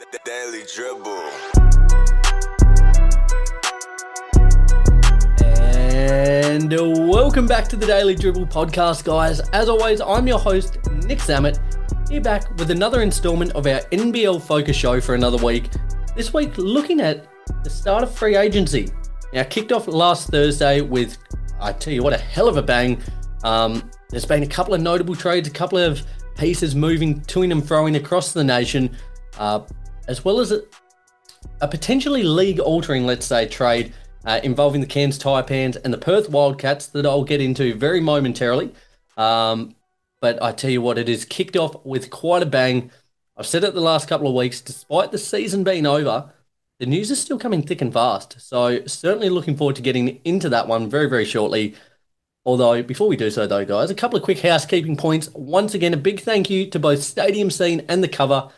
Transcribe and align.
The 0.00 0.18
Daily 0.24 0.64
Dribble. 0.74 1.30
And 5.44 7.08
welcome 7.08 7.46
back 7.46 7.68
to 7.68 7.76
the 7.76 7.86
Daily 7.86 8.16
Dribble 8.16 8.46
podcast, 8.46 9.04
guys. 9.04 9.38
As 9.50 9.68
always, 9.68 10.00
I'm 10.00 10.26
your 10.26 10.40
host, 10.40 10.78
Nic 11.04 11.20
Zammit, 11.20 11.60
here 12.08 12.20
back 12.20 12.50
with 12.58 12.72
another 12.72 13.02
installment 13.02 13.52
of 13.52 13.68
our 13.68 13.82
NBL 13.92 14.42
Focus 14.42 14.76
show 14.76 15.00
for 15.00 15.14
another 15.14 15.38
week. 15.38 15.70
This 16.16 16.34
week, 16.34 16.58
looking 16.58 17.00
at 17.00 17.28
the 17.62 17.70
start 17.70 18.02
of 18.02 18.12
free 18.12 18.34
agency. 18.34 18.88
Now, 19.32 19.44
kicked 19.44 19.70
off 19.70 19.86
last 19.86 20.28
Thursday 20.28 20.80
with, 20.80 21.18
I 21.60 21.72
tell 21.72 21.92
you 21.92 22.02
what, 22.02 22.12
a 22.12 22.18
hell 22.18 22.48
of 22.48 22.56
a 22.56 22.62
bang. 22.62 23.00
Um, 23.44 23.88
there's 24.10 24.26
been 24.26 24.42
a 24.42 24.48
couple 24.48 24.74
of 24.74 24.80
notable 24.80 25.14
trades, 25.14 25.46
a 25.46 25.52
couple 25.52 25.78
of 25.78 26.02
pieces 26.36 26.74
moving 26.74 27.20
to 27.20 27.42
and 27.42 27.62
froing 27.62 27.94
across 27.94 28.32
the 28.32 28.42
nation, 28.42 28.96
uh, 29.38 29.60
as 30.08 30.24
well 30.24 30.40
as 30.40 30.52
a, 30.52 30.62
a 31.60 31.68
potentially 31.68 32.22
league 32.22 32.60
altering, 32.60 33.06
let's 33.06 33.26
say, 33.26 33.46
trade 33.46 33.92
uh, 34.24 34.40
involving 34.42 34.80
the 34.80 34.86
Cairns 34.86 35.18
Taipans 35.18 35.76
and 35.84 35.92
the 35.92 35.98
Perth 35.98 36.30
Wildcats 36.30 36.86
that 36.88 37.06
I'll 37.06 37.24
get 37.24 37.40
into 37.40 37.74
very 37.74 38.00
momentarily. 38.00 38.72
Um, 39.16 39.74
but 40.20 40.42
I 40.42 40.52
tell 40.52 40.70
you 40.70 40.80
what, 40.80 40.98
it 40.98 41.08
is 41.08 41.24
kicked 41.24 41.56
off 41.56 41.84
with 41.84 42.10
quite 42.10 42.42
a 42.42 42.46
bang. 42.46 42.90
I've 43.36 43.46
said 43.46 43.64
it 43.64 43.74
the 43.74 43.80
last 43.80 44.08
couple 44.08 44.28
of 44.28 44.34
weeks, 44.34 44.60
despite 44.60 45.10
the 45.10 45.18
season 45.18 45.64
being 45.64 45.86
over, 45.86 46.32
the 46.78 46.86
news 46.86 47.10
is 47.10 47.20
still 47.20 47.38
coming 47.38 47.62
thick 47.62 47.82
and 47.82 47.92
fast. 47.92 48.40
So, 48.40 48.84
certainly 48.86 49.28
looking 49.28 49.56
forward 49.56 49.76
to 49.76 49.82
getting 49.82 50.20
into 50.24 50.48
that 50.48 50.66
one 50.66 50.88
very, 50.88 51.08
very 51.08 51.24
shortly. 51.24 51.74
Although, 52.46 52.82
before 52.82 53.08
we 53.08 53.16
do 53.16 53.30
so, 53.30 53.46
though, 53.46 53.64
guys, 53.64 53.90
a 53.90 53.94
couple 53.94 54.16
of 54.16 54.22
quick 54.22 54.40
housekeeping 54.40 54.96
points. 54.96 55.30
Once 55.34 55.74
again, 55.74 55.94
a 55.94 55.98
big 55.98 56.20
thank 56.20 56.50
you 56.50 56.66
to 56.70 56.78
both 56.78 57.02
Stadium 57.02 57.50
Scene 57.50 57.84
and 57.88 58.02
The 58.02 58.08
Cover, 58.08 58.50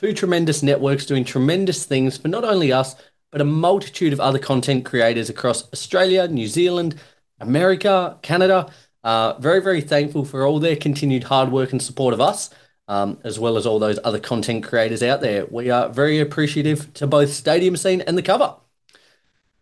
two 0.00 0.14
tremendous 0.14 0.62
networks 0.62 1.04
doing 1.04 1.24
tremendous 1.24 1.84
things 1.84 2.16
for 2.16 2.28
not 2.28 2.42
only 2.42 2.72
us, 2.72 2.96
but 3.30 3.42
a 3.42 3.44
multitude 3.44 4.14
of 4.14 4.20
other 4.20 4.38
content 4.38 4.82
creators 4.84 5.28
across 5.28 5.70
Australia, 5.74 6.26
New 6.26 6.46
Zealand, 6.48 6.94
America, 7.38 8.18
Canada. 8.22 8.72
Uh, 9.04 9.34
very, 9.38 9.60
very 9.60 9.82
thankful 9.82 10.24
for 10.24 10.46
all 10.46 10.58
their 10.58 10.76
continued 10.76 11.24
hard 11.24 11.52
work 11.52 11.72
and 11.72 11.82
support 11.82 12.14
of 12.14 12.20
us, 12.20 12.48
um, 12.88 13.18
as 13.24 13.38
well 13.38 13.58
as 13.58 13.66
all 13.66 13.78
those 13.78 13.98
other 14.02 14.18
content 14.18 14.64
creators 14.64 15.02
out 15.02 15.20
there. 15.20 15.44
We 15.46 15.68
are 15.68 15.90
very 15.90 16.18
appreciative 16.18 16.92
to 16.94 17.06
both 17.06 17.30
Stadium 17.30 17.76
Scene 17.76 18.00
and 18.00 18.16
The 18.16 18.22
Cover. 18.22 18.56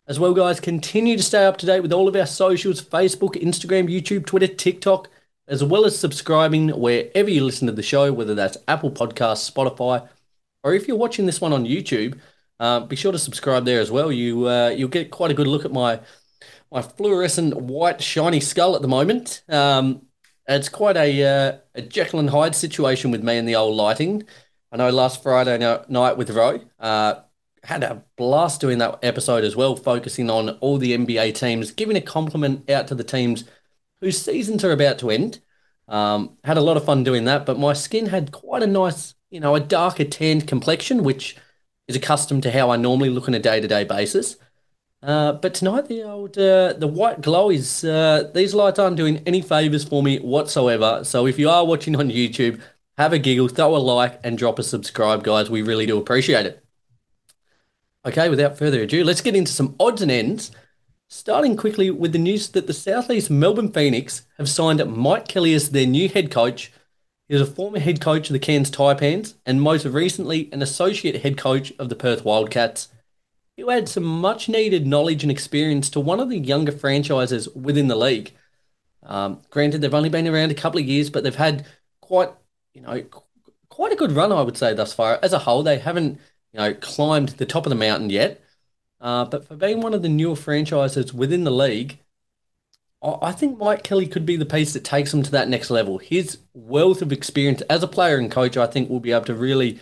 As 0.07 0.19
well, 0.21 0.33
guys, 0.33 0.61
continue 0.61 1.17
to 1.17 1.23
stay 1.23 1.45
up 1.45 1.57
to 1.57 1.65
date 1.65 1.81
with 1.81 1.91
all 1.91 2.07
of 2.07 2.15
our 2.15 2.25
socials 2.25 2.81
Facebook, 2.81 3.35
Instagram, 3.35 3.93
YouTube, 3.93 4.25
Twitter, 4.25 4.47
TikTok, 4.47 5.09
as 5.49 5.65
well 5.65 5.83
as 5.83 5.99
subscribing 5.99 6.69
wherever 6.69 7.29
you 7.29 7.43
listen 7.43 7.67
to 7.67 7.73
the 7.73 7.83
show, 7.83 8.13
whether 8.13 8.35
that's 8.35 8.57
Apple 8.69 8.91
Podcasts, 8.91 9.51
Spotify, 9.51 10.07
or 10.63 10.73
if 10.73 10.87
you're 10.87 10.97
watching 10.97 11.25
this 11.25 11.41
one 11.41 11.53
on 11.53 11.65
YouTube, 11.65 12.19
uh, 12.59 12.81
be 12.81 12.95
sure 12.95 13.11
to 13.11 13.19
subscribe 13.19 13.65
there 13.65 13.79
as 13.79 13.91
well. 13.91 14.11
You 14.11 14.47
uh, 14.47 14.69
you'll 14.69 14.89
get 14.89 15.11
quite 15.11 15.31
a 15.31 15.33
good 15.33 15.47
look 15.47 15.65
at 15.65 15.71
my 15.71 15.99
my 16.71 16.81
fluorescent 16.81 17.55
white 17.55 18.01
shiny 18.01 18.39
skull 18.39 18.75
at 18.75 18.81
the 18.81 18.87
moment. 18.87 19.43
Um, 19.49 20.03
it's 20.47 20.69
quite 20.69 20.97
a 20.97 21.23
uh, 21.23 21.57
a 21.75 21.81
Jekyll 21.81 22.19
and 22.19 22.29
Hyde 22.29 22.55
situation 22.55 23.11
with 23.11 23.23
me 23.23 23.37
and 23.37 23.47
the 23.47 23.55
old 23.55 23.75
lighting. 23.75 24.23
I 24.71 24.77
know 24.77 24.89
last 24.91 25.23
Friday 25.23 25.57
night 25.89 26.17
with 26.17 26.29
Rowe, 26.29 26.61
uh, 26.79 27.15
had 27.63 27.83
a 27.83 28.03
blast 28.17 28.61
doing 28.61 28.77
that 28.79 28.99
episode 29.03 29.43
as 29.43 29.55
well, 29.55 29.75
focusing 29.75 30.29
on 30.29 30.49
all 30.59 30.77
the 30.77 30.95
NBA 30.95 31.35
teams, 31.35 31.71
giving 31.71 31.97
a 31.97 32.01
compliment 32.01 32.69
out 32.69 32.87
to 32.87 32.95
the 32.95 33.03
teams 33.03 33.45
whose 34.01 34.21
seasons 34.21 34.63
are 34.63 34.71
about 34.71 34.99
to 34.99 35.09
end. 35.09 35.39
Um, 35.87 36.37
had 36.43 36.57
a 36.57 36.61
lot 36.61 36.77
of 36.77 36.85
fun 36.85 37.03
doing 37.03 37.25
that, 37.25 37.45
but 37.45 37.59
my 37.59 37.73
skin 37.73 38.05
had 38.05 38.31
quite 38.31 38.61
a 38.63 38.67
nice, 38.67 39.15
you 39.29 39.39
know, 39.39 39.55
a 39.55 39.59
darker 39.59 40.05
tanned 40.05 40.47
complexion, 40.47 41.03
which 41.03 41.35
is 41.87 41.95
accustomed 41.95 42.43
to 42.43 42.51
how 42.51 42.69
I 42.69 42.77
normally 42.77 43.09
look 43.09 43.27
on 43.27 43.33
a 43.33 43.39
day 43.39 43.59
to 43.59 43.67
day 43.67 43.83
basis. 43.83 44.37
Uh, 45.01 45.31
but 45.33 45.53
tonight, 45.53 45.87
the 45.87 46.03
old 46.03 46.37
uh, 46.37 46.73
the 46.73 46.87
white 46.87 47.21
glow 47.21 47.49
is 47.49 47.83
uh, 47.83 48.29
these 48.33 48.53
lights 48.53 48.79
aren't 48.79 48.97
doing 48.97 49.23
any 49.25 49.41
favors 49.41 49.83
for 49.83 50.03
me 50.03 50.19
whatsoever. 50.19 51.03
So 51.03 51.25
if 51.25 51.39
you 51.39 51.49
are 51.49 51.65
watching 51.65 51.95
on 51.95 52.09
YouTube, 52.09 52.59
have 52.97 53.13
a 53.13 53.19
giggle, 53.19 53.47
throw 53.47 53.75
a 53.75 53.77
like, 53.77 54.19
and 54.25 54.37
drop 54.37 54.59
a 54.59 54.63
subscribe, 54.63 55.23
guys. 55.23 55.49
We 55.49 55.61
really 55.61 55.85
do 55.85 55.97
appreciate 55.97 56.45
it. 56.45 56.65
Okay, 58.05 58.29
without 58.29 58.57
further 58.57 58.81
ado, 58.81 59.03
let's 59.03 59.21
get 59.21 59.35
into 59.35 59.51
some 59.51 59.75
odds 59.79 60.01
and 60.01 60.11
ends. 60.11 60.51
Starting 61.07 61.57
quickly 61.57 61.89
with 61.89 62.11
the 62.11 62.19
news 62.19 62.49
that 62.49 62.67
the 62.67 62.73
Southeast 62.73 63.31
Melbourne 63.31 63.71
Phoenix 63.71 64.23
have 64.37 64.49
signed 64.49 64.85
Mike 64.85 65.27
Kelly 65.27 65.53
as 65.53 65.71
their 65.71 65.87
new 65.87 66.07
head 66.07 66.29
coach. 66.29 66.71
He 67.29 67.35
a 67.35 67.45
former 67.45 67.77
head 67.77 68.01
coach 68.01 68.27
of 68.27 68.33
the 68.33 68.39
Cairns 68.39 68.71
Taipans 68.71 69.35
and 69.45 69.61
most 69.61 69.85
recently 69.85 70.49
an 70.51 70.63
associate 70.63 71.21
head 71.21 71.37
coach 71.37 71.71
of 71.77 71.87
the 71.87 71.95
Perth 71.95 72.25
Wildcats. 72.25 72.87
He 73.55 73.69
adds 73.69 73.91
some 73.91 74.03
much 74.03 74.49
needed 74.49 74.87
knowledge 74.87 75.21
and 75.21 75.31
experience 75.31 75.91
to 75.91 75.99
one 75.99 76.19
of 76.19 76.29
the 76.29 76.39
younger 76.39 76.71
franchises 76.71 77.47
within 77.49 77.87
the 77.87 77.95
league. 77.95 78.33
Um, 79.03 79.43
granted, 79.51 79.81
they've 79.81 79.93
only 79.93 80.09
been 80.09 80.27
around 80.27 80.49
a 80.49 80.55
couple 80.55 80.79
of 80.79 80.87
years, 80.87 81.11
but 81.11 81.23
they've 81.23 81.35
had 81.35 81.67
quite, 82.01 82.31
you 82.73 82.81
know, 82.81 83.03
quite 83.69 83.93
a 83.93 83.97
good 83.97 84.11
run, 84.11 84.31
I 84.31 84.41
would 84.41 84.57
say, 84.57 84.73
thus 84.73 84.93
far. 84.93 85.19
As 85.21 85.31
a 85.31 85.39
whole, 85.39 85.61
they 85.61 85.77
haven't 85.77 86.19
you 86.51 86.59
know, 86.59 86.73
climbed 86.73 87.29
the 87.29 87.45
top 87.45 87.67
of 87.67 87.69
the 87.69 87.75
mountain 87.75 88.09
yet. 88.09 88.41
Uh, 88.99 89.25
but 89.25 89.47
for 89.47 89.55
being 89.55 89.81
one 89.81 89.93
of 89.93 90.01
the 90.01 90.09
newer 90.09 90.35
franchises 90.35 91.13
within 91.13 91.43
the 91.43 91.51
league, 91.51 91.99
I 93.01 93.31
think 93.31 93.57
Mike 93.57 93.83
Kelly 93.83 94.07
could 94.07 94.25
be 94.25 94.35
the 94.35 94.45
piece 94.45 94.73
that 94.73 94.83
takes 94.83 95.11
them 95.11 95.23
to 95.23 95.31
that 95.31 95.47
next 95.47 95.69
level. 95.69 95.99
His 95.99 96.39
wealth 96.53 97.01
of 97.01 97.13
experience 97.13 97.61
as 97.69 97.81
a 97.81 97.87
player 97.87 98.17
and 98.17 98.29
coach, 98.29 98.57
I 98.57 98.67
think, 98.67 98.89
will 98.89 98.99
be 98.99 99.13
able 99.13 99.25
to 99.25 99.35
really 99.35 99.79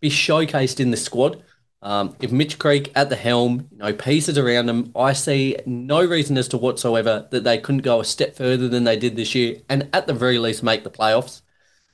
be 0.00 0.08
showcased 0.08 0.80
in 0.80 0.90
the 0.90 0.96
squad. 0.96 1.42
Um, 1.82 2.16
if 2.20 2.32
Mitch 2.32 2.58
Creek 2.58 2.90
at 2.94 3.10
the 3.10 3.16
helm, 3.16 3.68
you 3.70 3.76
know, 3.76 3.92
pieces 3.92 4.38
around 4.38 4.70
him, 4.70 4.90
I 4.96 5.12
see 5.12 5.58
no 5.66 6.02
reason 6.02 6.38
as 6.38 6.48
to 6.48 6.58
whatsoever 6.58 7.28
that 7.30 7.44
they 7.44 7.58
couldn't 7.58 7.82
go 7.82 8.00
a 8.00 8.04
step 8.04 8.34
further 8.34 8.68
than 8.68 8.84
they 8.84 8.96
did 8.96 9.16
this 9.16 9.34
year, 9.34 9.60
and 9.68 9.90
at 9.92 10.06
the 10.06 10.14
very 10.14 10.38
least 10.38 10.62
make 10.62 10.84
the 10.84 10.90
playoffs. 10.90 11.42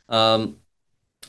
Um, 0.09 0.59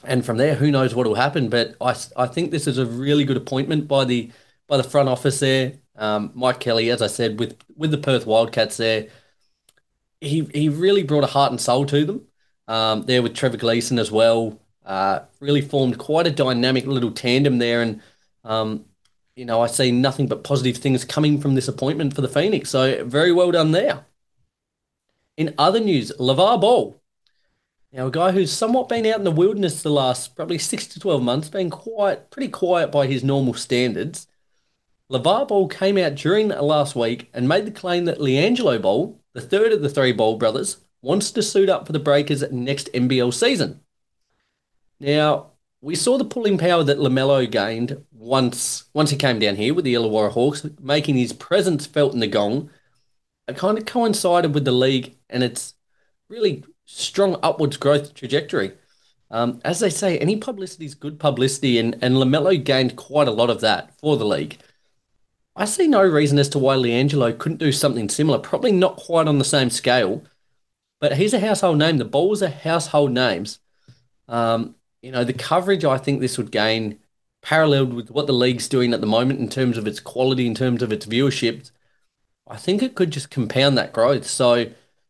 and 0.04 0.24
from 0.24 0.38
there, 0.38 0.54
who 0.54 0.70
knows 0.70 0.94
what 0.94 1.08
will 1.08 1.16
happen? 1.16 1.50
But 1.50 1.76
I, 1.82 1.96
I 2.16 2.28
think 2.28 2.52
this 2.52 2.68
is 2.68 2.78
a 2.78 2.86
really 2.86 3.24
good 3.24 3.38
appointment 3.38 3.88
by 3.88 4.06
the 4.06 4.32
by 4.68 4.78
the 4.78 4.84
front 4.84 5.10
office 5.10 5.40
there. 5.40 5.74
Um, 5.96 6.32
Mike 6.36 6.60
Kelly, 6.60 6.92
as 6.92 7.02
I 7.02 7.08
said, 7.08 7.40
with 7.40 7.58
with 7.76 7.90
the 7.90 7.98
Perth 7.98 8.28
Wildcats 8.28 8.78
there, 8.78 9.08
he 10.22 10.50
he 10.54 10.70
really 10.70 11.04
brought 11.04 11.24
a 11.24 11.28
heart 11.28 11.52
and 11.52 11.60
soul 11.60 11.86
to 11.88 12.06
them. 12.06 12.28
Um, 12.68 13.04
there 13.04 13.22
with 13.22 13.36
Trevor 13.36 13.58
Gleeson 13.58 14.00
as 14.00 14.12
well, 14.12 14.62
uh, 14.86 15.22
really 15.42 15.62
formed 15.62 15.98
quite 15.98 16.28
a 16.28 16.32
dynamic 16.32 16.86
little 16.86 17.12
tandem 17.12 17.58
there, 17.58 17.82
and 17.82 18.02
um, 18.46 18.86
you 19.36 19.46
know 19.46 19.62
I 19.62 19.68
see 19.68 19.92
nothing 19.92 20.28
but 20.28 20.44
positive 20.44 20.78
things 20.78 21.04
coming 21.04 21.42
from 21.42 21.56
this 21.56 21.68
appointment 21.68 22.16
for 22.16 22.22
the 22.22 22.30
Phoenix. 22.30 22.70
So 22.70 23.04
very 23.04 23.34
well 23.34 23.52
done 23.52 23.72
there. 23.72 24.06
In 25.36 25.54
other 25.58 25.80
news, 25.80 26.12
LeVar 26.20 26.62
Ball 26.62 27.02
now, 27.94 28.08
a 28.08 28.12
guy 28.12 28.32
who's 28.32 28.54
somewhat 28.54 28.88
been 28.88 29.06
out 29.06 29.18
in 29.18 29.26
the 29.26 29.32
wilderness 29.32 29.82
the 29.82 29.90
last 29.90 30.34
probably 30.36 30.58
six 30.58 30.88
to 30.88 31.00
12 31.00 31.22
months, 31.22 31.50
been 31.50 31.70
quiet, 31.70 32.32
pretty 32.32 32.48
quiet 32.48 32.90
by 32.90 33.06
his 33.06 33.22
normal 33.22 33.54
standards. 33.54 34.28
LeVar 35.12 35.50
Ball 35.50 35.68
came 35.68 35.98
out 35.98 36.16
during 36.16 36.48
last 36.50 36.96
week 36.96 37.30
and 37.34 37.50
made 37.50 37.66
the 37.66 37.72
claim 37.72 38.06
that 38.06 38.20
LiAngelo 38.20 38.82
Ball, 38.82 39.21
the 39.34 39.42
third 39.42 39.72
of 39.72 39.82
the 39.82 39.90
three 39.90 40.12
Ball 40.12 40.38
brothers, 40.38 40.78
wants 41.02 41.32
to 41.32 41.42
suit 41.42 41.70
up 41.70 41.86
for 41.86 41.94
the 41.94 42.00
Breakers 42.00 42.44
next 42.52 42.90
NBL 42.94 43.34
season. 43.34 43.82
Now, 45.00 45.52
we 45.82 45.96
saw 45.96 46.18
the 46.18 46.26
pulling 46.26 46.58
power 46.58 46.84
that 46.84 47.00
LaMelo 47.00 47.50
gained 47.50 48.06
once 48.12 48.86
once 48.94 49.10
he 49.10 49.18
came 49.18 49.40
down 49.40 49.56
here 49.56 49.74
with 49.74 49.84
the 49.84 49.96
Illawarra 49.96 50.32
Hawks, 50.32 50.66
making 50.80 51.16
his 51.16 51.34
presence 51.34 51.88
felt 51.88 52.14
in 52.14 52.20
the 52.20 52.28
gong. 52.28 52.70
It 53.48 53.58
kind 53.58 53.78
of 53.78 53.86
coincided 53.86 54.54
with 54.54 54.64
the 54.64 54.72
league 54.72 55.18
and 55.30 55.44
its 55.44 55.74
really 56.30 56.64
strong 56.86 57.38
upwards 57.42 57.78
growth 57.78 58.14
trajectory. 58.14 58.74
Um, 59.32 59.62
as 59.64 59.80
they 59.80 59.90
say, 59.90 60.20
any 60.20 60.36
publicity 60.38 60.86
is 60.86 60.94
good 60.94 61.18
publicity, 61.18 61.80
and, 61.80 61.98
and 62.02 62.16
LaMelo 62.16 62.62
gained 62.64 62.96
quite 62.96 63.28
a 63.28 63.32
lot 63.32 63.50
of 63.50 63.62
that 63.62 63.98
for 64.00 64.18
the 64.18 64.26
league. 64.26 64.58
I 65.62 65.66
see 65.66 65.88
no 65.88 66.02
reason 66.02 66.40
as 66.40 66.50
to 66.50 66.60
why 66.60 66.76
LiAngelo 66.76 67.38
couldn't 67.38 67.60
do 67.60 67.72
something 67.72 68.10
similar, 68.10 68.40
probably 68.40 68.72
not 68.72 68.96
quite 68.96 69.28
on 69.28 69.38
the 69.38 69.46
same 69.46 69.70
scale, 69.70 70.24
but 71.00 71.18
he's 71.18 71.36
a 71.36 71.40
household 71.40 71.78
name. 71.78 72.00
The 72.00 72.06
Balls 72.06 72.42
are 72.42 72.50
household 72.50 73.12
names. 73.12 73.60
Um, 74.28 74.74
you 75.04 75.12
know, 75.12 75.24
the 75.24 75.34
coverage 75.34 75.86
I 75.86 76.00
think 76.00 76.20
this 76.20 76.40
would 76.40 76.50
gain 76.50 76.98
paralleled 77.44 77.94
with 77.94 78.10
what 78.10 78.26
the 78.26 78.34
league's 78.34 78.68
doing 78.68 78.92
at 78.92 79.02
the 79.02 79.08
moment 79.08 79.40
in 79.40 79.50
terms 79.50 79.78
of 79.78 79.86
its 79.86 80.00
quality, 80.00 80.48
in 80.48 80.56
terms 80.56 80.82
of 80.82 80.92
its 80.92 81.06
viewership, 81.06 81.70
I 82.48 82.58
think 82.58 82.82
it 82.82 82.96
could 82.96 83.12
just 83.12 83.30
compound 83.30 83.78
that 83.78 83.94
growth. 83.94 84.26
So, 84.26 84.66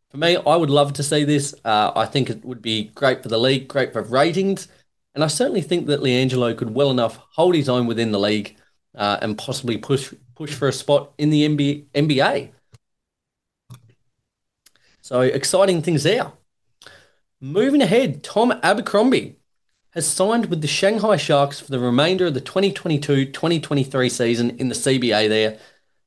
for 0.09 0.17
me, 0.17 0.35
I 0.35 0.57
would 0.57 0.69
love 0.69 0.91
to 0.93 1.03
see 1.03 1.23
this. 1.23 1.55
Uh, 1.63 1.93
I 1.95 2.05
think 2.05 2.29
it 2.29 2.43
would 2.43 2.61
be 2.61 2.91
great 2.93 3.23
for 3.23 3.29
the 3.29 3.39
league, 3.39 3.69
great 3.69 3.93
for 3.93 4.01
ratings, 4.01 4.67
and 5.15 5.23
I 5.23 5.27
certainly 5.27 5.61
think 5.61 5.87
that 5.87 6.01
LiAngelo 6.01 6.57
could 6.57 6.75
well 6.75 6.91
enough 6.91 7.21
hold 7.35 7.55
his 7.55 7.69
own 7.69 7.87
within 7.87 8.11
the 8.11 8.19
league 8.19 8.57
uh, 8.95 9.17
and 9.21 9.37
possibly 9.37 9.77
push 9.77 10.13
push 10.35 10.53
for 10.53 10.67
a 10.67 10.73
spot 10.73 11.11
in 11.17 11.29
the 11.29 11.47
NBA. 11.93 12.51
So 15.01 15.21
exciting 15.21 15.81
things 15.81 16.03
there. 16.03 16.31
Moving 17.39 17.81
ahead, 17.81 18.23
Tom 18.23 18.53
Abercrombie. 18.63 19.37
has 19.91 20.07
signed 20.07 20.45
with 20.45 20.61
the 20.61 20.67
Shanghai 20.67 21.17
Sharks 21.17 21.59
for 21.59 21.69
the 21.69 21.79
remainder 21.79 22.27
of 22.27 22.33
the 22.33 22.41
2022-2023 22.41 24.09
season 24.09 24.51
in 24.51 24.69
the 24.69 24.75
CBA 24.75 25.27
there. 25.27 25.59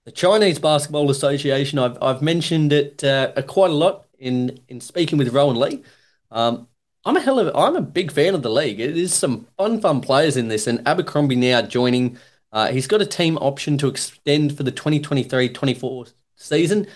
The 0.05 0.13
Chinese 0.13 0.59
Basketball 0.59 1.11
Association, 1.11 1.79
I've, 1.79 1.99
I've 2.03 2.23
mentioned 2.23 2.73
it 2.73 3.05
uh, 3.05 3.33
quite 3.47 3.71
a 3.71 3.75
lot 3.75 4.07
in, 4.19 4.61
in 4.69 4.81
speaking 4.81 5.19
with 5.19 5.35
Rowan 5.35 5.59
Lee. 5.59 5.83
Um, 6.31 6.69
I'm 7.05 7.17
a 7.17 7.21
hell 7.21 7.39
of 7.39 7.55
I'm 7.55 7.77
a 7.77 7.83
big 7.83 8.11
fan 8.11 8.35
of 8.35 8.43
the 8.43 8.51
league. 8.51 8.81
It 8.81 8.97
is 8.97 9.13
some 9.13 9.47
fun, 9.59 9.81
fun 9.81 10.01
players 10.01 10.37
in 10.37 10.49
this, 10.49 10.67
and 10.67 10.87
Abercrombie 10.87 11.37
now 11.37 11.61
joining. 11.63 12.19
Uh, 12.55 12.71
he's 12.71 12.87
got 12.87 13.03
a 13.03 13.07
team 13.07 13.37
option 13.39 13.77
to 13.79 13.89
extend 13.89 14.57
for 14.57 14.63
the 14.63 14.73
2023-24 14.73 16.13
season, 16.37 16.87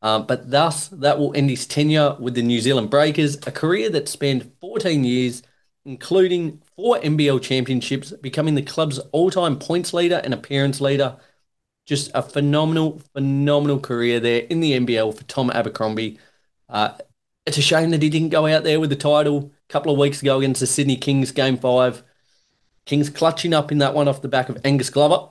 um, 0.00 0.26
but 0.26 0.48
thus 0.48 0.88
that 0.88 1.18
will 1.18 1.34
end 1.34 1.50
his 1.50 1.66
tenure 1.66 2.16
with 2.20 2.34
the 2.34 2.42
New 2.42 2.60
Zealand 2.60 2.88
Breakers, 2.88 3.36
a 3.44 3.50
career 3.50 3.90
that 3.90 4.08
spanned 4.08 4.52
14 4.60 5.02
years, 5.02 5.42
including 5.84 6.62
four 6.76 6.98
NBL 7.00 7.42
championships, 7.42 8.12
becoming 8.12 8.54
the 8.54 8.62
club's 8.62 9.00
all-time 9.10 9.58
points 9.58 9.92
leader 9.92 10.20
and 10.22 10.32
appearance 10.32 10.80
leader. 10.80 11.16
Just 11.84 12.12
a 12.14 12.22
phenomenal, 12.22 13.00
phenomenal 13.12 13.80
career 13.80 14.20
there 14.20 14.42
in 14.42 14.60
the 14.60 14.74
NBL 14.74 15.16
for 15.16 15.24
Tom 15.24 15.50
Abercrombie. 15.50 16.18
Uh, 16.68 16.96
it's 17.44 17.58
a 17.58 17.62
shame 17.62 17.90
that 17.90 18.02
he 18.02 18.10
didn't 18.10 18.28
go 18.28 18.46
out 18.46 18.62
there 18.62 18.78
with 18.78 18.90
the 18.90 18.96
title 18.96 19.52
a 19.68 19.72
couple 19.72 19.90
of 19.90 19.98
weeks 19.98 20.22
ago 20.22 20.38
against 20.38 20.60
the 20.60 20.66
Sydney 20.66 20.96
Kings, 20.96 21.32
Game 21.32 21.56
Five. 21.56 22.04
Kings 22.88 23.10
clutching 23.10 23.52
up 23.52 23.70
in 23.70 23.78
that 23.78 23.92
one 23.92 24.08
off 24.08 24.22
the 24.22 24.28
back 24.28 24.48
of 24.48 24.58
Angus 24.64 24.88
Glover. 24.88 25.28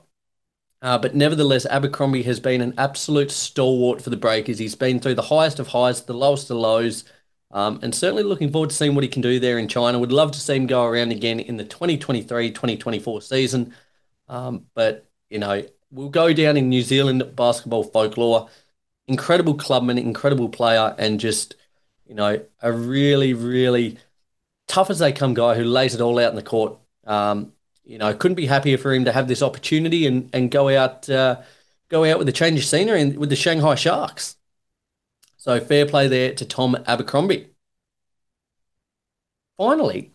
Uh, 0.79 0.99
but 0.99 1.15
nevertheless, 1.15 1.65
Abercrombie 1.65 2.21
has 2.21 2.39
been 2.39 2.61
an 2.61 2.75
absolute 2.77 3.31
stalwart 3.31 3.99
for 3.99 4.11
the 4.11 4.15
Breakers. 4.15 4.59
He's 4.59 4.75
been 4.75 4.99
through 4.99 5.15
the 5.15 5.23
highest 5.23 5.57
of 5.57 5.69
highs, 5.69 6.03
the 6.03 6.13
lowest 6.13 6.51
of 6.51 6.57
lows, 6.57 7.03
um, 7.49 7.79
and 7.81 7.95
certainly 7.95 8.21
looking 8.21 8.51
forward 8.51 8.69
to 8.69 8.75
seeing 8.75 8.93
what 8.93 9.03
he 9.03 9.09
can 9.09 9.23
do 9.23 9.39
there 9.39 9.57
in 9.57 9.67
China. 9.67 9.97
Would 9.97 10.11
love 10.11 10.31
to 10.33 10.39
see 10.39 10.55
him 10.55 10.67
go 10.67 10.85
around 10.85 11.11
again 11.11 11.39
in 11.39 11.57
the 11.57 11.63
2023 11.63 12.51
2024 12.51 13.21
season. 13.23 13.73
Um, 14.29 14.67
but, 14.75 15.07
you 15.31 15.39
know, 15.39 15.65
we'll 15.89 16.09
go 16.09 16.33
down 16.33 16.57
in 16.57 16.69
New 16.69 16.83
Zealand 16.83 17.23
basketball 17.35 17.85
folklore. 17.85 18.49
Incredible 19.07 19.55
clubman, 19.55 19.97
incredible 19.97 20.49
player, 20.49 20.93
and 20.99 21.19
just, 21.19 21.55
you 22.05 22.13
know, 22.13 22.45
a 22.61 22.71
really, 22.71 23.33
really 23.33 23.97
tough 24.67 24.91
as 24.91 24.99
they 24.99 25.11
come 25.11 25.33
guy 25.33 25.55
who 25.55 25.63
lays 25.63 25.95
it 25.95 26.01
all 26.01 26.19
out 26.19 26.29
in 26.29 26.35
the 26.35 26.43
court. 26.43 26.77
Um, 27.07 27.53
you 27.85 27.97
know, 27.97 28.13
couldn't 28.13 28.35
be 28.35 28.45
happier 28.45 28.77
for 28.77 28.93
him 28.93 29.05
to 29.05 29.11
have 29.13 29.27
this 29.27 29.41
opportunity 29.41 30.05
and 30.07 30.29
and 30.33 30.51
go 30.51 30.69
out 30.69 31.09
uh, 31.09 31.41
go 31.89 32.03
out 32.03 32.19
with 32.19 32.29
a 32.29 32.33
change 32.33 32.59
of 32.59 32.65
scenery 32.65 33.01
and 33.01 33.17
with 33.17 33.29
the 33.29 33.35
Shanghai 33.35 33.75
Sharks. 33.75 34.35
So 35.37 35.59
fair 35.59 35.85
play 35.85 36.07
there 36.07 36.33
to 36.35 36.45
Tom 36.45 36.75
Abercrombie. 36.85 37.49
Finally, 39.57 40.13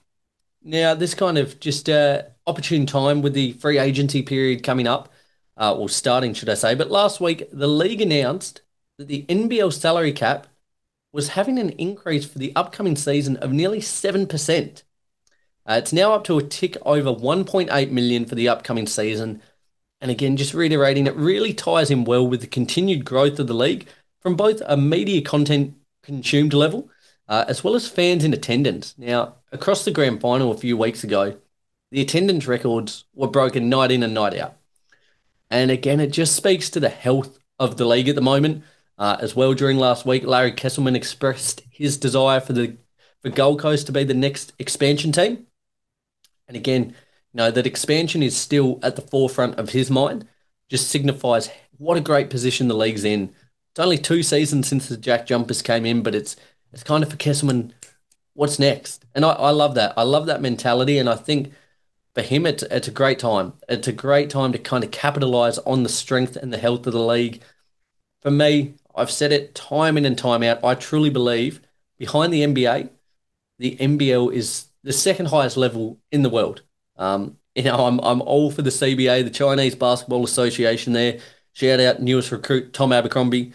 now 0.62 0.94
this 0.94 1.14
kind 1.14 1.38
of 1.38 1.60
just 1.60 1.88
uh, 1.88 2.22
opportune 2.46 2.86
time 2.86 3.22
with 3.22 3.34
the 3.34 3.52
free 3.54 3.78
agency 3.78 4.22
period 4.22 4.62
coming 4.62 4.86
up, 4.86 5.12
uh, 5.56 5.74
or 5.74 5.88
starting, 5.88 6.34
should 6.34 6.48
I 6.48 6.54
say? 6.54 6.74
But 6.74 6.90
last 6.90 7.20
week 7.20 7.48
the 7.52 7.68
league 7.68 8.00
announced 8.00 8.62
that 8.98 9.08
the 9.08 9.24
NBL 9.28 9.72
salary 9.72 10.12
cap 10.12 10.46
was 11.12 11.30
having 11.30 11.58
an 11.58 11.70
increase 11.70 12.24
for 12.26 12.38
the 12.38 12.54
upcoming 12.56 12.96
season 12.96 13.36
of 13.38 13.52
nearly 13.52 13.80
seven 13.80 14.26
percent. 14.26 14.84
Uh, 15.66 15.74
it's 15.74 15.92
now 15.92 16.12
up 16.12 16.24
to 16.24 16.38
a 16.38 16.42
tick 16.42 16.76
over 16.82 17.10
1.8 17.10 17.90
million 17.90 18.24
for 18.24 18.34
the 18.34 18.48
upcoming 18.48 18.86
season. 18.86 19.40
And 20.00 20.10
again, 20.10 20.36
just 20.36 20.54
reiterating, 20.54 21.06
it 21.06 21.14
really 21.14 21.54
ties 21.54 21.90
in 21.90 22.04
well 22.04 22.26
with 22.26 22.40
the 22.40 22.46
continued 22.46 23.04
growth 23.04 23.38
of 23.38 23.46
the 23.46 23.54
league 23.54 23.86
from 24.20 24.34
both 24.34 24.60
a 24.66 24.76
media 24.76 25.22
content 25.22 25.74
consumed 26.02 26.52
level 26.52 26.90
uh, 27.28 27.44
as 27.48 27.64
well 27.64 27.74
as 27.74 27.88
fans 27.88 28.24
in 28.24 28.34
attendance. 28.34 28.94
Now, 28.98 29.36
across 29.52 29.84
the 29.84 29.90
grand 29.90 30.20
final 30.20 30.50
a 30.52 30.56
few 30.56 30.76
weeks 30.76 31.04
ago, 31.04 31.36
the 31.90 32.00
attendance 32.00 32.46
records 32.46 33.04
were 33.14 33.28
broken 33.28 33.68
night 33.68 33.90
in 33.90 34.02
and 34.02 34.14
night 34.14 34.36
out. 34.38 34.56
And 35.50 35.70
again, 35.70 36.00
it 36.00 36.12
just 36.12 36.34
speaks 36.34 36.70
to 36.70 36.80
the 36.80 36.88
health 36.88 37.38
of 37.58 37.76
the 37.76 37.86
league 37.86 38.08
at 38.08 38.16
the 38.16 38.20
moment. 38.20 38.64
Uh, 38.98 39.16
as 39.20 39.34
well, 39.34 39.54
during 39.54 39.78
last 39.78 40.04
week, 40.04 40.24
Larry 40.24 40.52
Kestelman 40.52 40.94
expressed 40.94 41.62
his 41.70 41.96
desire 41.96 42.40
for 42.40 42.52
the 42.52 42.76
for 43.20 43.30
Gold 43.30 43.60
Coast 43.60 43.86
to 43.86 43.92
be 43.92 44.04
the 44.04 44.14
next 44.14 44.52
expansion 44.58 45.12
team. 45.12 45.46
And 46.52 46.56
again, 46.58 46.88
you 46.88 47.38
know, 47.38 47.50
that 47.50 47.66
expansion 47.66 48.22
is 48.22 48.36
still 48.36 48.78
at 48.82 48.94
the 48.96 49.02
forefront 49.02 49.58
of 49.58 49.70
his 49.70 49.90
mind, 49.90 50.28
just 50.68 50.88
signifies 50.88 51.48
what 51.78 51.96
a 51.96 52.02
great 52.02 52.28
position 52.28 52.68
the 52.68 52.74
league's 52.74 53.04
in. 53.04 53.34
It's 53.70 53.80
only 53.80 53.96
two 53.96 54.22
seasons 54.22 54.68
since 54.68 54.86
the 54.86 54.98
Jack 54.98 55.24
Jumpers 55.26 55.62
came 55.62 55.86
in, 55.86 56.02
but 56.02 56.14
it's 56.14 56.36
it's 56.72 56.82
kind 56.82 57.02
of 57.02 57.10
for 57.10 57.16
Kestelman, 57.16 57.72
what's 58.34 58.58
next? 58.58 59.04
And 59.14 59.24
I, 59.24 59.30
I 59.30 59.50
love 59.50 59.74
that. 59.76 59.94
I 59.96 60.02
love 60.02 60.26
that 60.26 60.42
mentality. 60.42 60.98
And 60.98 61.08
I 61.08 61.16
think 61.16 61.52
for 62.14 62.22
him, 62.22 62.46
it's, 62.46 62.62
it's 62.64 62.88
a 62.88 62.92
great 62.92 63.18
time. 63.18 63.54
It's 63.68 63.88
a 63.88 63.92
great 63.92 64.30
time 64.30 64.52
to 64.52 64.58
kind 64.58 64.84
of 64.84 64.90
capitalize 64.90 65.58
on 65.58 65.82
the 65.82 65.88
strength 65.88 66.36
and 66.36 66.52
the 66.52 66.58
health 66.58 66.86
of 66.86 66.92
the 66.92 67.00
league. 67.00 67.42
For 68.22 68.30
me, 68.30 68.74
I've 68.94 69.10
said 69.10 69.32
it 69.32 69.54
time 69.54 69.96
in 69.96 70.04
and 70.04 70.18
time 70.18 70.42
out. 70.42 70.64
I 70.64 70.74
truly 70.74 71.10
believe 71.10 71.60
behind 71.98 72.32
the 72.32 72.42
NBA, 72.42 72.90
the 73.58 73.76
NBL 73.76 74.32
is 74.32 74.66
the 74.82 74.92
second 74.92 75.26
highest 75.26 75.56
level 75.56 75.98
in 76.10 76.22
the 76.22 76.30
world. 76.30 76.62
Um, 76.96 77.38
you 77.54 77.64
know, 77.64 77.86
I'm 77.86 77.98
I'm 78.00 78.22
all 78.22 78.50
for 78.50 78.62
the 78.62 78.70
CBA, 78.70 79.24
the 79.24 79.30
Chinese 79.30 79.74
Basketball 79.74 80.24
Association. 80.24 80.92
There, 80.92 81.18
shout 81.52 81.80
out 81.80 82.00
newest 82.00 82.32
recruit 82.32 82.72
Tom 82.72 82.92
Abercrombie, 82.92 83.52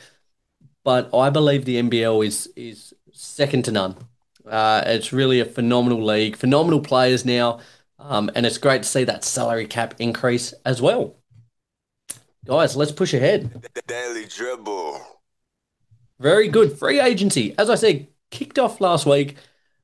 but 0.84 1.14
I 1.14 1.30
believe 1.30 1.66
the 1.66 1.82
NBL 1.82 2.26
is 2.26 2.48
is 2.56 2.94
second 3.12 3.66
to 3.66 3.72
none. 3.72 3.96
Uh, 4.46 4.84
it's 4.86 5.12
really 5.12 5.40
a 5.40 5.46
phenomenal 5.46 6.04
league, 6.04 6.36
phenomenal 6.36 6.80
players 6.80 7.26
now, 7.26 7.60
um, 8.00 8.30
and 8.36 8.46
it's 8.46 8.58
great 8.58 8.84
to 8.84 8.90
see 8.90 9.04
that 9.04 9.24
salary 9.24 9.68
cap 9.68 9.96
increase 10.00 10.54
as 10.66 10.82
well. 10.82 11.16
Guys, 12.46 12.78
let's 12.78 12.94
push 12.94 13.14
ahead. 13.14 13.68
Daily 13.88 14.26
dribble. 14.26 15.02
Very 16.20 16.48
good. 16.48 16.78
Free 16.80 17.00
agency, 17.00 17.54
as 17.58 17.70
I 17.70 17.76
said, 17.76 18.08
kicked 18.32 18.58
off 18.58 18.80
last 18.80 19.06
week. 19.06 19.36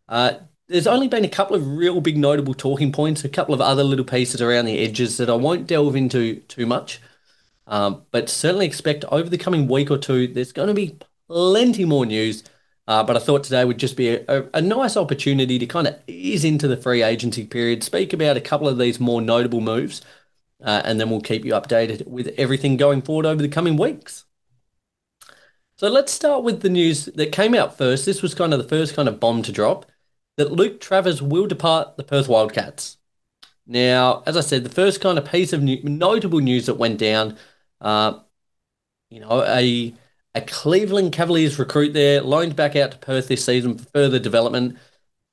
Uh, 0.07 0.36
there's 0.68 0.88
only 0.88 1.07
been 1.07 1.25
a 1.25 1.30
couple 1.30 1.56
of 1.56 1.68
real 1.68 2.01
big 2.01 2.18
notable 2.18 2.54
talking 2.54 2.92
points, 2.92 3.24
a 3.24 3.30
couple 3.30 3.54
of 3.54 3.62
other 3.62 3.83
little 3.83 4.06
pieces 4.06 4.42
around 4.42 4.65
the 4.65 4.80
edges 4.80 5.18
that 5.18 5.30
I 5.30 5.33
won't 5.33 5.68
delve 5.68 5.95
into 5.95 6.38
too 6.42 6.65
much. 6.65 7.01
Um, 7.68 8.04
but 8.12 8.30
certainly 8.30 8.65
expect 8.65 9.06
over 9.06 9.30
the 9.30 9.38
coming 9.38 9.68
week 9.68 9.92
or 9.92 9.98
two, 9.98 10.27
there's 10.27 10.51
going 10.51 10.68
to 10.68 10.74
be 10.74 10.98
plenty 11.27 11.86
more 11.86 12.06
news. 12.06 12.44
Uh, 12.88 13.04
but 13.04 13.15
I 13.15 13.19
thought 13.19 13.44
today 13.44 13.63
would 13.63 13.77
just 13.77 13.95
be 13.95 14.10
a, 14.10 14.25
a, 14.27 14.50
a, 14.56 14.62
nice 14.62 14.98
opportunity 14.98 15.57
to 15.57 15.65
kind 15.65 15.88
of 15.88 15.98
ease 16.06 16.44
into 16.44 16.68
the 16.68 16.75
free 16.75 17.01
agency 17.01 17.45
period, 17.45 17.81
speak 17.81 18.12
about 18.12 18.35
a 18.35 18.42
couple 18.42 18.68
of 18.68 18.78
these 18.78 18.99
more 18.99 19.21
notable 19.21 19.61
moves, 19.61 20.02
uh, 20.61 20.81
and 20.83 20.99
then 20.99 21.09
we'll 21.09 21.21
keep 21.21 21.45
you 21.45 21.54
updated 21.54 22.06
with 22.06 22.33
everything 22.37 22.76
going 22.76 23.02
forward 23.02 23.26
over 23.26 23.42
the 23.42 23.47
coming 23.47 23.78
weeks. 23.78 24.26
So 25.78 25.87
let's 25.87 26.11
start 26.11 26.44
with 26.44 26.61
the 26.61 26.69
news 26.69 27.06
that 27.06 27.31
came 27.31 27.56
out 27.56 27.78
first. 27.78 28.06
This 28.06 28.21
was 28.21 28.35
kind 28.35 28.54
of 28.54 28.61
the 28.61 28.68
first 28.68 28.95
kind 28.95 29.07
of 29.07 29.18
bomb 29.18 29.44
to 29.44 29.54
drop 29.54 29.85
that 30.37 30.52
Luke 30.52 30.80
Travers 30.80 31.21
will 31.21 31.47
depart 31.47 31.97
the 31.97 32.04
Perth 32.04 32.28
Wildcats. 32.28 32.97
Now, 33.66 34.23
as 34.25 34.35
I 34.35 34.42
said, 34.42 34.63
the 34.63 34.69
first 34.69 35.02
kind 35.02 35.18
of 35.18 35.25
piece 35.25 35.54
of 35.54 35.63
new, 35.63 35.81
notable 35.83 36.40
news 36.40 36.66
that 36.66 36.75
went 36.75 36.99
down, 36.99 37.37
uh, 37.81 38.19
you 39.09 39.19
know, 39.19 39.44
a 39.47 39.94
a 40.35 40.42
Cleveland 40.42 41.13
Cavaliers 41.13 41.59
recruit 41.59 41.94
there 41.94 42.21
loaned 42.21 42.56
back 42.56 42.75
out 42.75 42.92
to 42.92 42.97
Perth 42.97 43.28
this 43.28 43.45
season 43.45 43.78
for 43.78 43.85
further 43.85 44.19
development. 44.19 44.78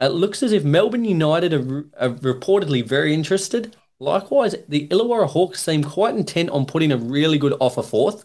It 0.00 0.09
looks 0.09 0.42
as 0.42 0.52
if 0.52 0.64
Melbourne 0.64 1.04
United 1.04 1.54
are, 1.54 1.87
are 1.99 2.11
reportedly 2.11 2.85
very 2.87 3.14
interested. 3.14 3.76
Likewise, 3.99 4.54
the 4.69 4.88
Illawarra 4.88 5.28
Hawks 5.28 5.62
seem 5.62 5.85
quite 5.85 6.16
intent 6.16 6.50
on 6.50 6.66
putting 6.66 6.92
a 6.92 6.97
really 6.97 7.38
good 7.38 7.54
offer 7.61 7.83
forth. 7.83 8.25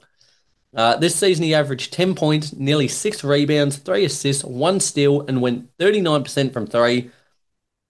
Uh, 0.75 0.97
this 0.97 1.15
season, 1.15 1.45
he 1.45 1.55
averaged 1.55 1.93
10 1.93 2.15
points, 2.15 2.53
nearly 2.53 2.87
six 2.87 3.23
rebounds, 3.23 3.77
three 3.77 4.03
assists, 4.03 4.43
one 4.43 4.79
steal, 4.79 5.21
and 5.21 5.41
went 5.41 5.75
39% 5.77 6.51
from 6.51 6.67
three. 6.67 7.11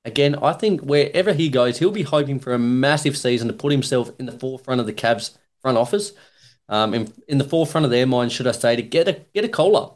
Again, 0.06 0.36
I 0.36 0.54
think 0.54 0.82
wherever 0.82 1.34
he 1.34 1.50
goes, 1.50 1.80
he'll 1.80 1.90
be 1.90 2.04
hoping 2.04 2.40
for 2.40 2.54
a 2.54 2.60
massive 2.60 3.18
season 3.18 3.48
to 3.48 3.54
put 3.56 3.72
himself 3.72 4.12
in 4.20 4.28
the 4.28 4.32
forefront 4.32 4.80
of 4.80 4.86
the 4.86 4.94
Cavs 4.94 5.36
front 5.62 5.80
office, 5.80 6.14
um, 6.70 6.94
in, 6.94 7.12
in 7.28 7.40
the 7.40 7.44
forefront 7.44 7.86
of 7.86 7.92
their 7.92 8.06
mind, 8.06 8.32
should 8.32 8.46
I 8.46 8.52
say, 8.52 8.76
to 8.76 8.84
get 8.84 9.08
a 9.08 9.14
get 9.34 9.46
a 9.46 9.50
collar. 9.50 9.96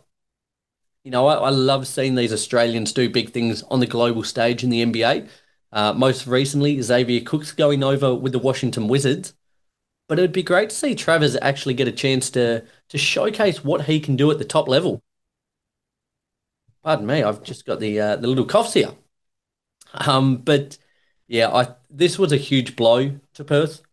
You 1.04 1.12
know, 1.12 1.28
I, 1.28 1.36
I 1.36 1.50
love 1.50 1.88
seeing 1.88 2.16
these 2.16 2.34
Australians 2.34 2.92
do 2.92 3.10
big 3.10 3.32
things 3.32 3.62
on 3.64 3.80
the 3.80 3.86
global 3.88 4.24
stage 4.24 4.64
in 4.64 4.72
the 4.72 4.84
NBA. 4.84 5.30
Uh, 5.72 5.94
most 5.94 6.26
recently, 6.26 6.82
Xavier 6.82 7.22
Cooks 7.22 7.52
going 7.52 7.84
over 7.84 8.16
with 8.16 8.32
the 8.32 8.40
Washington 8.40 8.88
Wizards. 8.88 9.34
But 10.10 10.18
it'd 10.18 10.34
be 10.34 10.44
great 10.44 10.72
to 10.72 10.76
see 10.76 10.96
Travers 10.96 11.38
actually 11.40 11.76
get 11.76 11.88
a 11.88 11.92
chance 11.92 12.32
to 12.32 12.66
to 12.90 12.98
showcase 12.98 13.64
what 13.64 13.86
he 13.86 14.00
can 14.00 14.16
do 14.16 14.32
at 14.32 14.40
the 14.40 14.44
top 14.44 14.68
level. 14.68 15.04
Pardon 16.84 17.06
me, 17.06 17.22
I've 17.22 17.44
just 17.44 17.64
got 17.64 17.80
the 17.80 18.02
uh, 18.02 18.16
the 18.16 18.28
little 18.28 18.46
coughs 18.46 18.74
here. 18.74 18.90
Um, 19.94 20.38
but 20.38 20.80
yeah, 21.28 21.50
I 21.50 21.76
this 21.92 22.18
was 22.18 22.32
a 22.32 22.38
huge 22.38 22.76
blow 22.76 23.20
to 23.36 23.44
Perth. 23.44 23.84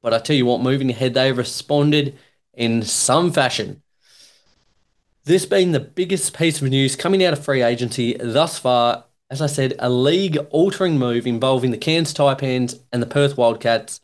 But 0.00 0.14
I 0.14 0.20
tell 0.20 0.36
you 0.36 0.46
what, 0.46 0.62
moving 0.62 0.90
ahead, 0.90 1.12
they 1.12 1.32
responded 1.32 2.18
in 2.54 2.82
some 2.82 3.30
fashion. 3.30 3.82
This 5.24 5.44
being 5.44 5.72
the 5.72 5.80
biggest 5.80 6.34
piece 6.34 6.62
of 6.62 6.68
news 6.70 6.96
coming 6.96 7.22
out 7.22 7.34
of 7.34 7.44
free 7.44 7.62
agency 7.62 8.14
thus 8.14 8.58
far, 8.58 9.04
as 9.28 9.42
I 9.42 9.46
said, 9.46 9.74
a 9.80 9.90
league 9.90 10.38
altering 10.50 10.98
move 10.98 11.26
involving 11.26 11.72
the 11.72 11.76
Cairns 11.76 12.14
Taipans 12.14 12.80
and 12.90 13.02
the 13.02 13.06
Perth 13.06 13.36
Wildcats. 13.36 14.00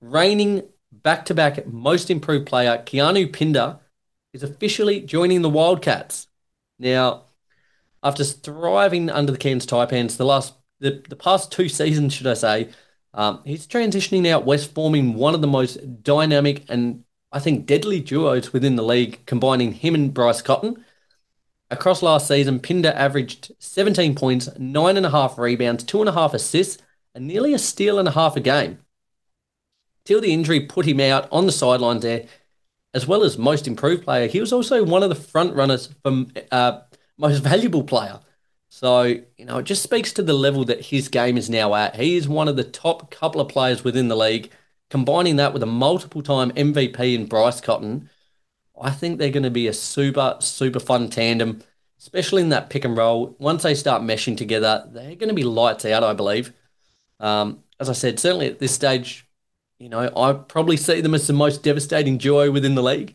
Reigning 0.00 0.62
back 1.02 1.24
to 1.26 1.34
back 1.34 1.66
most 1.66 2.10
improved 2.10 2.46
player, 2.46 2.78
Keanu 2.78 3.32
Pinder, 3.32 3.78
is 4.32 4.42
officially 4.42 5.00
joining 5.00 5.42
the 5.42 5.50
Wildcats. 5.50 6.28
Now, 6.78 7.24
after 8.02 8.24
thriving 8.24 9.10
under 9.10 9.32
the 9.32 9.38
Cairns 9.38 9.66
Taipans 9.66 10.16
the 10.16 10.24
last 10.24 10.54
the, 10.80 11.02
the 11.08 11.16
past 11.16 11.50
two 11.52 11.68
seasons, 11.68 12.12
should 12.12 12.26
I 12.26 12.34
say, 12.34 12.68
um, 13.14 13.40
he's 13.44 13.66
transitioning 13.66 14.28
out 14.28 14.44
west, 14.44 14.74
forming 14.74 15.14
one 15.14 15.34
of 15.34 15.40
the 15.40 15.46
most 15.46 16.02
dynamic 16.02 16.64
and 16.68 17.04
I 17.32 17.40
think 17.40 17.66
deadly 17.66 18.00
duos 18.00 18.52
within 18.52 18.76
the 18.76 18.84
league, 18.84 19.18
combining 19.26 19.72
him 19.72 19.94
and 19.96 20.14
Bryce 20.14 20.40
Cotton. 20.40 20.84
Across 21.68 22.02
last 22.02 22.28
season, 22.28 22.60
Pinder 22.60 22.92
averaged 22.94 23.50
17 23.58 24.14
points, 24.14 24.48
nine 24.56 24.96
and 24.96 25.04
a 25.04 25.10
half 25.10 25.36
rebounds, 25.36 25.82
two 25.82 25.98
and 26.00 26.08
a 26.08 26.12
half 26.12 26.32
assists, 26.32 26.80
and 27.12 27.26
nearly 27.26 27.52
a 27.52 27.58
steal 27.58 27.98
and 27.98 28.06
a 28.06 28.12
half 28.12 28.36
a 28.36 28.40
game. 28.40 28.78
Till 30.04 30.20
the 30.20 30.32
injury 30.32 30.60
put 30.60 30.86
him 30.86 31.00
out 31.00 31.28
on 31.32 31.46
the 31.46 31.52
sidelines 31.52 32.02
there, 32.02 32.26
as 32.92 33.06
well 33.06 33.24
as 33.24 33.38
most 33.38 33.66
improved 33.66 34.04
player, 34.04 34.28
he 34.28 34.40
was 34.40 34.52
also 34.52 34.84
one 34.84 35.02
of 35.02 35.08
the 35.08 35.14
front 35.14 35.54
runners 35.54 35.88
for 36.02 36.26
uh, 36.52 36.80
most 37.18 37.38
valuable 37.42 37.82
player. 37.82 38.20
So, 38.68 39.02
you 39.02 39.44
know, 39.44 39.58
it 39.58 39.64
just 39.64 39.82
speaks 39.82 40.12
to 40.14 40.22
the 40.22 40.32
level 40.32 40.64
that 40.64 40.86
his 40.86 41.08
game 41.08 41.36
is 41.36 41.48
now 41.48 41.74
at. 41.74 41.96
He 41.96 42.16
is 42.16 42.28
one 42.28 42.48
of 42.48 42.56
the 42.56 42.64
top 42.64 43.10
couple 43.10 43.40
of 43.40 43.48
players 43.48 43.84
within 43.84 44.08
the 44.08 44.16
league. 44.16 44.50
Combining 44.90 45.36
that 45.36 45.52
with 45.52 45.62
a 45.62 45.66
multiple 45.66 46.22
time 46.22 46.50
MVP 46.52 47.14
in 47.14 47.26
Bryce 47.26 47.60
Cotton, 47.60 48.10
I 48.80 48.90
think 48.90 49.18
they're 49.18 49.30
going 49.30 49.44
to 49.44 49.50
be 49.50 49.68
a 49.68 49.72
super, 49.72 50.36
super 50.40 50.80
fun 50.80 51.08
tandem, 51.08 51.62
especially 51.98 52.42
in 52.42 52.48
that 52.50 52.70
pick 52.70 52.84
and 52.84 52.96
roll. 52.96 53.36
Once 53.38 53.62
they 53.62 53.74
start 53.74 54.02
meshing 54.02 54.36
together, 54.36 54.88
they're 54.92 55.14
going 55.14 55.28
to 55.28 55.34
be 55.34 55.44
lights 55.44 55.84
out, 55.84 56.02
I 56.02 56.12
believe. 56.12 56.52
Um, 57.20 57.62
as 57.78 57.88
I 57.88 57.92
said, 57.92 58.18
certainly 58.18 58.48
at 58.48 58.58
this 58.58 58.74
stage, 58.74 59.26
you 59.78 59.88
know, 59.88 60.10
I 60.16 60.32
probably 60.32 60.76
see 60.76 61.00
them 61.00 61.14
as 61.14 61.26
the 61.26 61.32
most 61.32 61.62
devastating 61.62 62.18
duo 62.18 62.50
within 62.50 62.74
the 62.74 62.82
league. 62.82 63.14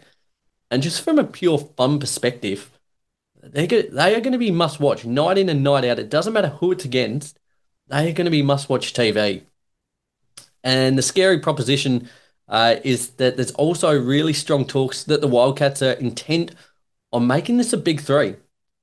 And 0.71 0.83
just 0.83 1.01
from 1.01 1.17
a 1.17 1.23
pure 1.23 1.57
fun 1.57 1.99
perspective, 1.99 2.69
they're 3.41 3.67
they 3.67 4.15
are 4.15 4.21
going 4.21 4.33
to 4.33 4.37
be 4.37 4.51
must 4.51 4.79
watch 4.79 5.05
night 5.05 5.37
in 5.37 5.49
and 5.49 5.63
night 5.63 5.85
out. 5.85 5.99
It 5.99 6.09
doesn't 6.09 6.33
matter 6.33 6.49
who 6.49 6.71
it's 6.71 6.85
against, 6.85 7.39
they 7.87 8.09
are 8.09 8.13
going 8.13 8.25
to 8.25 8.31
be 8.31 8.43
must 8.43 8.69
watch 8.69 8.93
TV. 8.93 9.43
And 10.63 10.97
the 10.97 11.01
scary 11.01 11.39
proposition 11.39 12.09
uh, 12.47 12.75
is 12.83 13.11
that 13.11 13.35
there's 13.35 13.51
also 13.51 13.97
really 13.97 14.33
strong 14.33 14.65
talks 14.65 15.03
that 15.05 15.21
the 15.21 15.27
Wildcats 15.27 15.81
are 15.81 15.93
intent 15.93 16.53
on 17.11 17.27
making 17.27 17.57
this 17.57 17.73
a 17.73 17.77
big 17.77 18.01
three 18.01 18.35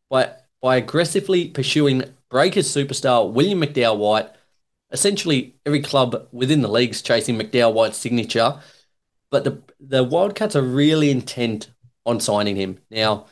by, 0.08 0.32
by 0.62 0.76
aggressively 0.76 1.48
pursuing 1.48 2.04
Breakers 2.28 2.66
superstar 2.68 3.30
William 3.30 3.60
McDowell 3.60 3.98
White. 3.98 4.30
Essentially, 4.90 5.56
every 5.66 5.80
club 5.82 6.28
within 6.32 6.62
the 6.62 6.68
league's 6.68 7.02
chasing 7.02 7.38
McDowell 7.38 7.74
White's 7.74 7.98
signature, 7.98 8.60
but 9.30 9.44
the 9.44 9.62
the 9.80 10.04
Wildcats 10.04 10.56
are 10.56 10.62
really 10.62 11.10
intent 11.10 11.70
on 12.04 12.20
signing 12.20 12.56
him. 12.56 12.78
Now, 12.90 13.26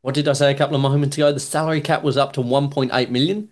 what 0.00 0.14
did 0.14 0.28
I 0.28 0.32
say 0.32 0.50
a 0.50 0.56
couple 0.56 0.76
of 0.76 0.82
moments 0.82 1.16
ago? 1.16 1.32
The 1.32 1.40
salary 1.40 1.80
cap 1.80 2.02
was 2.02 2.16
up 2.16 2.32
to 2.34 2.40
1.8 2.40 3.10
million. 3.10 3.50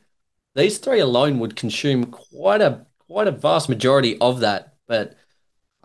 These 0.55 0.78
three 0.78 1.00
alone 1.00 1.38
would 1.38 1.57
consume 1.57 2.07
quite 2.07 2.62
a 2.62 2.87
quite 3.07 3.28
a 3.28 3.33
vast 3.33 3.69
majority 3.69 4.19
of 4.21 4.40
that. 4.40 4.75
But 4.87 5.16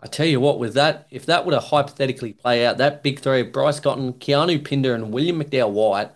I 0.00 0.06
tell 0.06 0.26
you 0.26 0.40
what, 0.40 0.58
with 0.58 0.74
that, 0.74 1.06
if 1.10 1.26
that 1.26 1.44
were 1.44 1.52
to 1.52 1.60
hypothetically 1.60 2.32
play 2.32 2.66
out, 2.66 2.78
that 2.78 3.02
big 3.02 3.20
three 3.20 3.40
of 3.40 3.52
Bryce 3.52 3.80
Cotton, 3.80 4.14
Keanu 4.14 4.64
Pinder, 4.64 4.94
and 4.94 5.12
William 5.12 5.40
McDowell 5.42 5.70
White, 5.70 6.10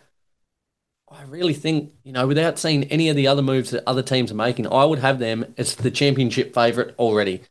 I 1.09 1.23
really 1.23 1.55
think, 1.55 1.93
you 2.03 2.13
know, 2.13 2.27
without 2.27 2.59
seeing 2.59 2.85
any 2.85 3.09
of 3.09 3.17
the 3.17 3.29
other 3.29 3.43
moves 3.43 3.71
that 3.71 3.85
other 3.89 4.03
teams 4.03 4.33
are 4.33 4.37
making, 4.37 4.67
I 4.67 4.85
would 4.85 4.99
have 4.99 5.19
them 5.19 5.55
as 5.57 5.77
the 5.77 5.91
championship 5.91 6.53
favourite 6.53 6.95
already. 6.99 7.43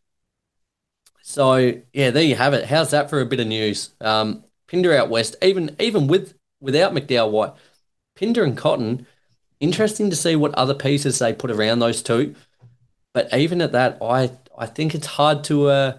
So 1.21 1.81
yeah, 1.93 2.11
there 2.11 2.23
you 2.23 2.35
have 2.35 2.53
it. 2.53 2.65
How's 2.65 2.91
that 2.91 3.09
for 3.09 3.19
a 3.19 3.25
bit 3.25 3.39
of 3.39 3.47
news? 3.47 3.91
Um, 4.01 4.43
Pinder 4.67 4.93
out 4.95 5.09
west, 5.09 5.35
even 5.41 5.75
even 5.79 6.07
with 6.07 6.33
without 6.59 6.93
McDowell 6.93 7.31
White, 7.31 7.53
Pinder 8.15 8.43
and 8.43 8.57
Cotton. 8.57 9.07
Interesting 9.59 10.09
to 10.09 10.15
see 10.15 10.35
what 10.35 10.53
other 10.55 10.73
pieces 10.73 11.19
they 11.19 11.33
put 11.33 11.49
around 11.49 11.79
those 11.79 12.03
two. 12.03 12.35
But 13.13 13.33
even 13.33 13.61
at 13.61 13.71
that, 13.71 13.97
I 14.01 14.31
I 14.57 14.65
think 14.65 14.93
it's 14.93 15.07
hard 15.07 15.43
to 15.45 15.67
uh, 15.69 15.97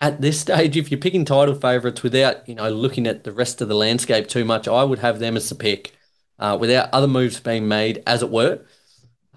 at 0.00 0.20
this 0.20 0.40
stage 0.40 0.76
if 0.76 0.90
you're 0.90 1.00
picking 1.00 1.24
title 1.24 1.54
favourites 1.54 2.02
without 2.02 2.48
you 2.48 2.54
know 2.54 2.70
looking 2.70 3.06
at 3.06 3.24
the 3.24 3.32
rest 3.32 3.60
of 3.60 3.68
the 3.68 3.74
landscape 3.74 4.28
too 4.28 4.44
much. 4.44 4.68
I 4.68 4.84
would 4.84 5.00
have 5.00 5.18
them 5.18 5.36
as 5.36 5.48
the 5.48 5.54
pick 5.54 5.94
uh, 6.40 6.56
without 6.58 6.88
other 6.92 7.06
moves 7.06 7.38
being 7.38 7.68
made, 7.68 8.02
as 8.06 8.22
it 8.22 8.30
were. 8.30 8.60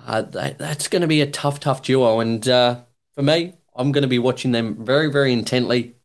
Uh, 0.06 0.24
that, 0.24 0.58
that's 0.58 0.88
going 0.88 1.04
to 1.04 1.08
be 1.08 1.22
a 1.22 1.30
tough, 1.30 1.60
tough 1.60 1.84
duo, 1.84 2.20
and 2.20 2.50
uh, 2.50 2.80
for 3.14 3.22
me, 3.22 3.54
I'm 3.76 3.92
going 3.92 4.02
to 4.02 4.08
be 4.08 4.20
watching 4.20 4.52
them 4.52 4.84
very, 4.84 5.12
very 5.12 5.32
intently. 5.32 5.96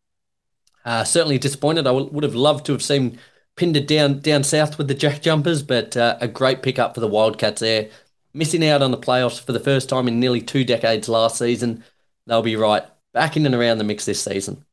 Uh, 0.84 1.04
certainly 1.04 1.38
disappointed. 1.38 1.86
I 1.86 1.90
w- 1.90 2.10
would 2.12 2.24
have 2.24 2.34
loved 2.34 2.66
to 2.66 2.72
have 2.72 2.82
seen 2.82 3.18
Pinder 3.56 3.80
down 3.80 4.20
down 4.20 4.44
south 4.44 4.78
with 4.78 4.86
the 4.88 4.94
Jack 4.94 5.22
Jumpers, 5.22 5.62
but 5.62 5.96
uh, 5.96 6.16
a 6.20 6.28
great 6.28 6.62
pickup 6.62 6.94
for 6.94 7.00
the 7.00 7.08
Wildcats 7.08 7.60
there 7.60 7.88
missing 8.32 8.64
out 8.66 8.82
on 8.82 8.90
the 8.90 8.98
playoffs 8.98 9.40
for 9.40 9.52
the 9.52 9.60
first 9.60 9.88
time 9.88 10.06
in 10.06 10.20
nearly 10.20 10.40
two 10.40 10.64
decades 10.64 11.08
last 11.08 11.38
season. 11.38 11.82
They'll 12.26 12.42
be 12.42 12.56
right 12.56 12.84
back 13.12 13.36
in 13.36 13.46
and 13.46 13.54
around 13.54 13.78
the 13.78 13.84
mix 13.84 14.04
this 14.04 14.22
season. 14.22 14.64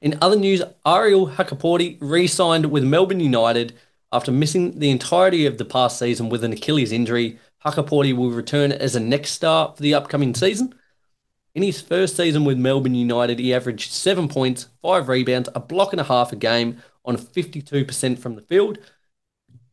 In 0.00 0.18
other 0.20 0.36
news, 0.36 0.62
Ariel 0.86 1.28
Hukporti 1.28 1.98
re 2.00 2.26
signed 2.26 2.66
with 2.66 2.84
Melbourne 2.84 3.20
United 3.20 3.74
after 4.14 4.30
missing 4.30 4.78
the 4.78 4.90
entirety 4.90 5.44
of 5.44 5.58
the 5.58 5.64
past 5.64 5.98
season 5.98 6.28
with 6.28 6.44
an 6.44 6.52
Achilles 6.52 6.92
injury. 6.92 7.38
Hukporti 7.66 8.14
will 8.14 8.30
return 8.30 8.72
as 8.72 8.94
a 8.94 9.00
next 9.00 9.32
star 9.32 9.74
for 9.74 9.82
the 9.82 9.94
upcoming 9.94 10.34
season. 10.34 10.74
In 11.54 11.62
his 11.62 11.80
first 11.80 12.16
season 12.16 12.44
with 12.44 12.58
Melbourne 12.58 12.94
United, 12.94 13.38
he 13.38 13.54
averaged 13.54 13.92
seven 13.92 14.28
points, 14.28 14.68
five 14.82 15.08
rebounds, 15.08 15.48
a 15.54 15.60
block 15.60 15.92
and 15.92 16.00
a 16.00 16.04
half 16.04 16.32
a 16.32 16.36
game 16.36 16.82
on 17.04 17.16
52% 17.16 18.18
from 18.18 18.34
the 18.34 18.42
field, 18.42 18.78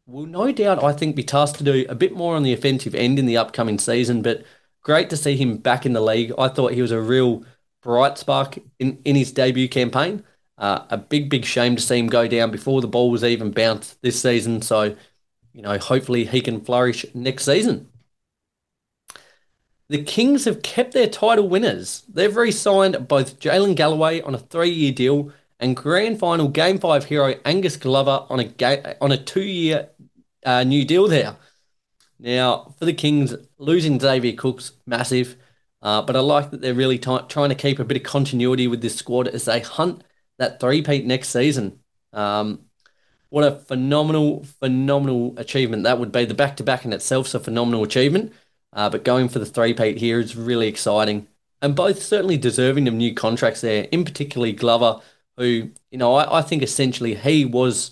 will 0.05 0.25
no 0.25 0.51
doubt, 0.51 0.83
I 0.83 0.93
think, 0.93 1.15
be 1.15 1.24
tasked 1.24 1.57
to 1.60 1.63
do 1.63 1.86
a 1.88 1.95
bit 1.95 2.13
more 2.15 2.36
on 2.36 2.43
the 2.43 2.53
offensive 2.53 2.95
end 2.95 3.19
in 3.19 3.25
the 3.25 3.38
upcoming 3.38 3.79
season. 3.79 4.21
But 4.21 4.43
great 4.81 5.10
to 5.10 5.17
see 5.17 5.38
him 5.38 5.57
back 5.57 5.86
in 5.86 5.93
the 5.93 6.01
league. 6.01 6.33
I 6.38 6.50
thought 6.50 6.74
he 6.74 6.81
was 6.81 6.91
a 6.91 7.01
real 7.01 7.43
bright 7.81 8.17
spark 8.17 8.60
in, 8.79 9.00
in 9.05 9.15
his 9.15 9.31
debut 9.31 9.69
campaign. 9.69 10.24
Uh, 10.62 10.86
a 10.91 10.98
big, 10.98 11.27
big 11.27 11.44
shame 11.44 11.75
to 11.75 11.82
see 11.82 11.98
him 11.98 12.06
go 12.06 12.27
down 12.27 12.51
before 12.51 12.82
the 12.82 12.88
ball 12.88 13.10
was 13.10 13.24
even 13.24 13.50
bounced 13.50 14.00
this 14.03 14.22
season. 14.22 14.62
So, 14.62 14.96
you 15.53 15.63
know, 15.63 15.80
hopefully 15.80 16.24
he 16.24 16.39
can 16.39 16.62
flourish 16.62 17.03
next 17.15 17.46
season. 17.46 17.89
The 19.89 20.03
Kings 20.03 20.46
have 20.46 20.62
kept 20.62 20.94
their 20.94 21.08
title 21.08 21.50
winners. 21.50 22.03
They've 22.08 22.36
re 22.36 22.51
signed 22.51 23.08
both 23.08 23.39
Jalen 23.39 23.75
Galloway 23.75 24.22
on 24.22 24.36
a 24.36 24.38
three 24.38 24.70
year 24.70 24.91
deal 24.91 25.34
and 25.60 25.75
grand 25.75 26.20
final 26.20 26.48
game 26.48 26.77
five 26.77 27.06
hero 27.06 27.34
Angus 27.44 27.75
Glover 27.75 28.27
on 28.30 28.39
a 28.39 28.44
ga- 28.44 28.94
on 29.01 29.12
a 29.12 29.18
two 29.18 29.41
year 29.41 29.89
uh, 30.46 30.63
new 30.63 30.86
deal 30.86 31.08
there. 31.08 31.38
Now 32.20 32.75
for 32.77 32.86
the 32.86 32.94
Kings, 32.94 33.34
losing 33.58 34.00
Xavier 34.00 34.34
Cooks 34.34 34.74
massive, 34.86 35.38
uh, 35.82 36.03
but 36.03 36.15
I 36.15 36.20
like 36.20 36.51
that 36.51 36.62
they're 36.62 36.75
really 36.75 37.00
t- 37.00 37.18
trying 37.30 37.50
to 37.50 37.56
keep 37.56 37.80
a 37.80 37.84
bit 37.84 37.98
of 37.98 38.03
continuity 38.03 38.68
with 38.68 38.82
this 38.82 38.96
squad 38.96 39.27
as 39.27 39.46
they 39.46 39.62
hunt 39.62 40.03
that 40.41 40.60
three-peat 40.60 41.05
next 41.05 41.29
season. 41.29 41.79
Um, 42.13 42.62
what 43.29 43.43
a 43.43 43.60
phenomenal, 43.60 44.43
phenomenal 44.60 45.36
achievement 45.38 45.83
that 45.83 46.00
would 46.00 46.12
be. 46.12 46.25
The 46.25 46.33
back-to-back 46.33 46.83
in 46.83 46.93
itself 46.93 47.33
a 47.36 47.39
phenomenal 47.39 47.83
achievement, 47.83 48.33
uh, 48.74 48.89
but 48.89 49.03
going 49.03 49.29
for 49.29 49.38
the 49.38 49.45
three-peat 49.45 50.00
here 50.00 50.19
is 50.19 50.36
really 50.36 50.67
exciting. 50.67 51.27
And 51.62 51.75
both 51.75 52.01
certainly 52.01 52.38
deserving 52.38 52.88
of 52.88 52.95
new 52.95 53.13
contracts 53.13 53.62
there, 53.62 53.88
in 53.91 54.03
particularly 54.03 54.51
Glover, 54.51 55.00
who, 55.38 55.69
you 55.91 55.98
know, 56.00 56.15
I, 56.15 56.39
I 56.39 56.41
think 56.41 56.63
essentially 56.63 57.13
he 57.13 57.45
was 57.45 57.91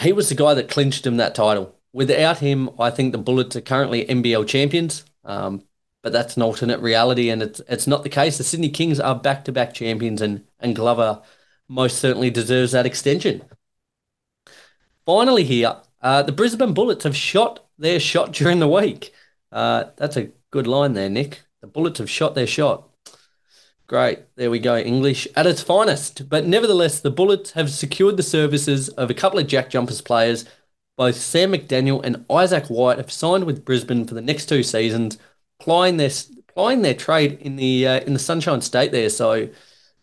he 0.00 0.12
was 0.12 0.28
the 0.28 0.34
guy 0.34 0.54
that 0.54 0.68
clinched 0.68 1.06
him 1.06 1.18
that 1.18 1.36
title. 1.36 1.76
Without 1.92 2.38
him, 2.38 2.70
I 2.80 2.90
think 2.90 3.12
the 3.12 3.18
Bullets 3.18 3.54
are 3.54 3.60
currently 3.60 4.04
NBL 4.04 4.46
champions. 4.46 5.04
Um, 5.24 5.62
but 6.08 6.12
that's 6.14 6.38
an 6.38 6.42
alternate 6.42 6.80
reality, 6.80 7.28
and 7.28 7.42
it's 7.42 7.60
it's 7.68 7.86
not 7.86 8.02
the 8.02 8.08
case. 8.08 8.38
The 8.38 8.44
Sydney 8.44 8.70
Kings 8.70 8.98
are 8.98 9.14
back 9.14 9.44
to 9.44 9.52
back 9.52 9.74
champions, 9.74 10.22
and 10.22 10.42
and 10.58 10.74
Glover 10.74 11.20
most 11.68 11.98
certainly 11.98 12.30
deserves 12.30 12.72
that 12.72 12.86
extension. 12.86 13.42
Finally, 15.04 15.44
here, 15.44 15.76
uh, 16.00 16.22
the 16.22 16.32
Brisbane 16.32 16.72
Bullets 16.72 17.04
have 17.04 17.14
shot 17.14 17.66
their 17.78 18.00
shot 18.00 18.32
during 18.32 18.58
the 18.58 18.66
week. 18.66 19.12
Uh, 19.52 19.84
that's 19.96 20.16
a 20.16 20.30
good 20.50 20.66
line 20.66 20.94
there, 20.94 21.10
Nic. 21.10 21.42
The 21.60 21.66
Bullets 21.66 21.98
have 21.98 22.08
shot 22.08 22.34
their 22.34 22.46
shot. 22.46 22.88
Great. 23.86 24.20
There 24.36 24.50
we 24.50 24.60
go. 24.60 24.78
English 24.78 25.28
at 25.36 25.46
its 25.46 25.60
finest. 25.60 26.30
But 26.30 26.46
nevertheless, 26.46 27.00
the 27.00 27.10
Bullets 27.10 27.50
have 27.50 27.70
secured 27.70 28.16
the 28.16 28.22
services 28.22 28.88
of 28.90 29.10
a 29.10 29.14
couple 29.14 29.38
of 29.38 29.46
Jack 29.46 29.68
Jumpers 29.68 30.00
players. 30.00 30.46
Both 30.96 31.16
Sam 31.16 31.52
McDaniel 31.52 32.02
and 32.02 32.24
Isaac 32.30 32.68
White 32.68 32.96
have 32.96 33.12
signed 33.12 33.44
with 33.44 33.66
Brisbane 33.66 34.06
for 34.06 34.14
the 34.14 34.22
next 34.22 34.46
two 34.46 34.62
seasons, 34.62 35.18
plying 35.58 35.96
their 35.96 36.10
plying 36.54 36.82
their 36.82 36.94
trade 36.94 37.38
in 37.40 37.56
the 37.56 37.86
uh, 37.86 38.00
in 38.00 38.12
the 38.12 38.18
Sunshine 38.18 38.60
State 38.60 38.92
there. 38.92 39.10
So 39.10 39.48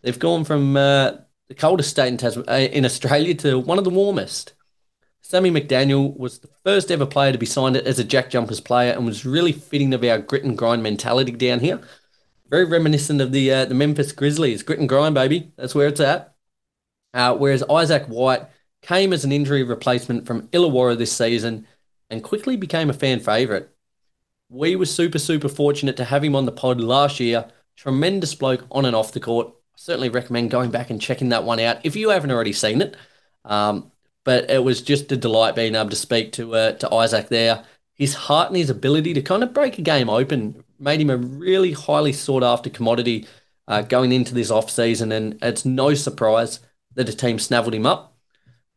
they've 0.01 0.19
gone 0.19 0.45
from 0.45 0.77
uh, 0.77 1.13
the 1.47 1.55
coldest 1.55 1.89
state 1.89 2.07
in, 2.07 2.17
Tasman, 2.17 2.50
uh, 2.50 2.53
in 2.53 2.85
Australia 2.85 3.33
to 3.35 3.59
one 3.59 3.77
of 3.77 3.83
the 3.83 3.89
warmest. 3.89 4.53
Sammy 5.21 5.50
McDaniel 5.50 6.15
was 6.17 6.39
the 6.39 6.50
first 6.63 6.91
ever 6.91 7.05
player 7.05 7.31
to 7.31 7.38
be 7.38 7.47
signed 7.47 7.75
as 7.77 7.97
a 7.97 8.03
Jack 8.03 8.29
Jumpers 8.29 8.59
player 8.59 8.93
and 8.93 9.05
was 9.05 9.25
really 9.25 9.51
fitting 9.51 9.93
of 9.93 10.03
our 10.03 10.19
grit 10.19 10.43
and 10.43 10.57
grind 10.57 10.83
mentality 10.83 11.31
down 11.31 11.59
here. 11.59 11.81
Very 12.47 12.65
reminiscent 12.65 13.21
of 13.21 13.31
the 13.31 13.51
uh, 13.51 13.65
the 13.65 13.74
Memphis 13.74 14.12
Grizzlies. 14.12 14.63
Grit 14.63 14.79
and 14.79 14.89
grind, 14.89 15.15
baby. 15.15 15.51
That's 15.57 15.74
where 15.74 15.88
it's 15.88 16.00
at. 16.00 16.35
Uh, 17.13 17.35
whereas 17.35 17.63
Isaac 17.63 18.05
White 18.05 18.43
came 18.81 19.13
as 19.13 19.25
an 19.25 19.31
injury 19.31 19.63
replacement 19.63 20.27
from 20.27 20.47
Illawarra 20.50 20.97
this 20.97 21.12
season 21.12 21.65
and 22.09 22.24
quickly 22.24 22.55
became 22.55 22.89
a 22.89 22.93
fan 22.93 23.19
favourite. 23.19 23.67
We 24.49 24.75
were 24.75 24.85
super, 24.85 25.19
super 25.19 25.49
fortunate 25.49 25.97
to 25.97 26.05
have 26.05 26.23
him 26.23 26.35
on 26.35 26.45
the 26.45 26.51
pod 26.51 26.79
last 26.79 27.19
year. 27.19 27.47
Tremendous 27.75 28.35
bloke 28.35 28.65
on 28.71 28.85
and 28.85 28.95
off 28.95 29.11
the 29.11 29.19
court. 29.19 29.47
I 29.47 29.77
certainly 29.77 30.09
recommend 30.09 30.51
going 30.51 30.71
back 30.71 30.89
and 30.89 31.01
checking 31.01 31.29
that 31.29 31.43
one 31.43 31.59
out 31.59 31.77
if 31.83 31.95
you 31.95 32.09
haven't 32.09 32.31
already 32.31 32.53
seen 32.53 32.81
it. 32.81 32.95
Um, 33.43 33.91
but 34.23 34.49
it 34.49 34.63
was 34.63 34.81
just 34.81 35.11
a 35.11 35.17
delight 35.17 35.55
being 35.55 35.75
able 35.75 35.89
to 35.89 35.95
speak 35.95 36.31
to 36.33 36.55
uh, 36.55 36.71
to 36.73 36.93
Isaac 36.93 37.29
there. 37.29 37.63
His 37.95 38.13
heart 38.13 38.49
and 38.49 38.57
his 38.57 38.69
ability 38.69 39.13
to 39.13 39.21
kind 39.21 39.43
of 39.43 39.53
break 39.53 39.77
a 39.77 39.81
game 39.81 40.09
open 40.09 40.63
made 40.79 40.99
him 40.99 41.09
a 41.09 41.17
really 41.17 41.71
highly 41.71 42.11
sought 42.11 42.43
after 42.43 42.69
commodity 42.69 43.27
uh, 43.67 43.81
going 43.81 44.11
into 44.11 44.33
this 44.33 44.51
off 44.51 44.69
season, 44.69 45.11
and 45.11 45.37
it's 45.41 45.65
no 45.65 45.93
surprise 45.93 46.59
that 46.95 47.09
a 47.09 47.15
team 47.15 47.39
snaffled 47.39 47.73
him 47.73 47.85
up. 47.85 48.14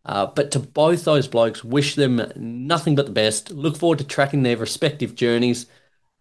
Uh, 0.09 0.25
but 0.25 0.51
to 0.51 0.59
both 0.59 1.05
those 1.05 1.29
blokes, 1.29 1.63
wish 1.63 1.95
them 1.95 2.33
nothing 2.35 2.95
but 2.95 3.05
the 3.05 3.13
best. 3.13 3.51
Look 3.51 3.77
forward 3.77 3.99
to 3.99 4.05
tracking 4.05 4.43
their 4.43 4.57
respective 4.57 5.15
journeys. 5.15 5.67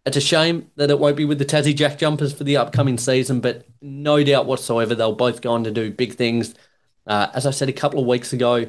It's 0.05 0.17
a 0.17 0.21
shame 0.21 0.69
that 0.75 0.89
it 0.89 0.99
won't 0.99 1.15
be 1.15 1.23
with 1.23 1.39
the 1.39 1.45
Tassie 1.45 1.75
Jack 1.75 1.97
Jumpers 1.97 2.33
for 2.33 2.43
the 2.43 2.57
upcoming 2.57 2.97
season, 2.97 3.39
but 3.39 3.65
no 3.81 4.21
doubt 4.25 4.45
whatsoever 4.45 4.93
they'll 4.93 5.15
both 5.15 5.41
go 5.41 5.53
on 5.53 5.63
to 5.63 5.71
do 5.71 5.89
big 5.89 6.15
things. 6.15 6.53
Uh, 7.05 7.27
as 7.33 7.45
I 7.45 7.51
said 7.51 7.69
a 7.69 7.73
couple 7.73 8.01
of 8.01 8.05
weeks 8.05 8.33
ago, 8.33 8.67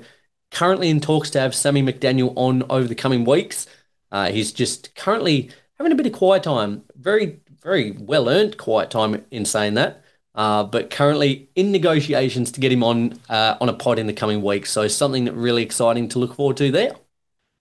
currently 0.52 0.88
in 0.88 1.00
talks 1.00 1.30
to 1.30 1.40
have 1.40 1.54
Sammy 1.54 1.82
McDaniel 1.82 2.32
on 2.36 2.62
over 2.70 2.86
the 2.86 2.94
coming 2.94 3.24
weeks. 3.24 3.66
Uh, 4.12 4.30
he's 4.30 4.52
just 4.52 4.94
currently 4.94 5.50
having 5.78 5.92
a 5.92 5.96
bit 5.96 6.06
of 6.06 6.12
quiet 6.12 6.44
time, 6.44 6.84
very, 6.96 7.40
very 7.60 7.90
well 7.90 8.28
earned 8.28 8.56
quiet 8.56 8.90
time 8.90 9.24
in 9.32 9.44
saying 9.44 9.74
that. 9.74 10.04
Uh, 10.38 10.64
but 10.64 10.88
currently 10.88 11.50
in 11.54 11.70
negotiations 11.70 12.50
to 12.52 12.60
get 12.60 12.72
him 12.72 12.82
on 12.82 13.20
uh, 13.28 13.58
on 13.60 13.68
a 13.68 13.74
pod 13.74 13.98
in 13.98 14.06
the 14.06 14.12
coming 14.14 14.40
weeks. 14.40 14.70
So 14.70 14.88
something 14.88 15.26
really 15.34 15.62
exciting 15.62 16.08
to 16.10 16.18
look 16.18 16.34
forward 16.34 16.56
to 16.58 16.70
there. 16.70 16.96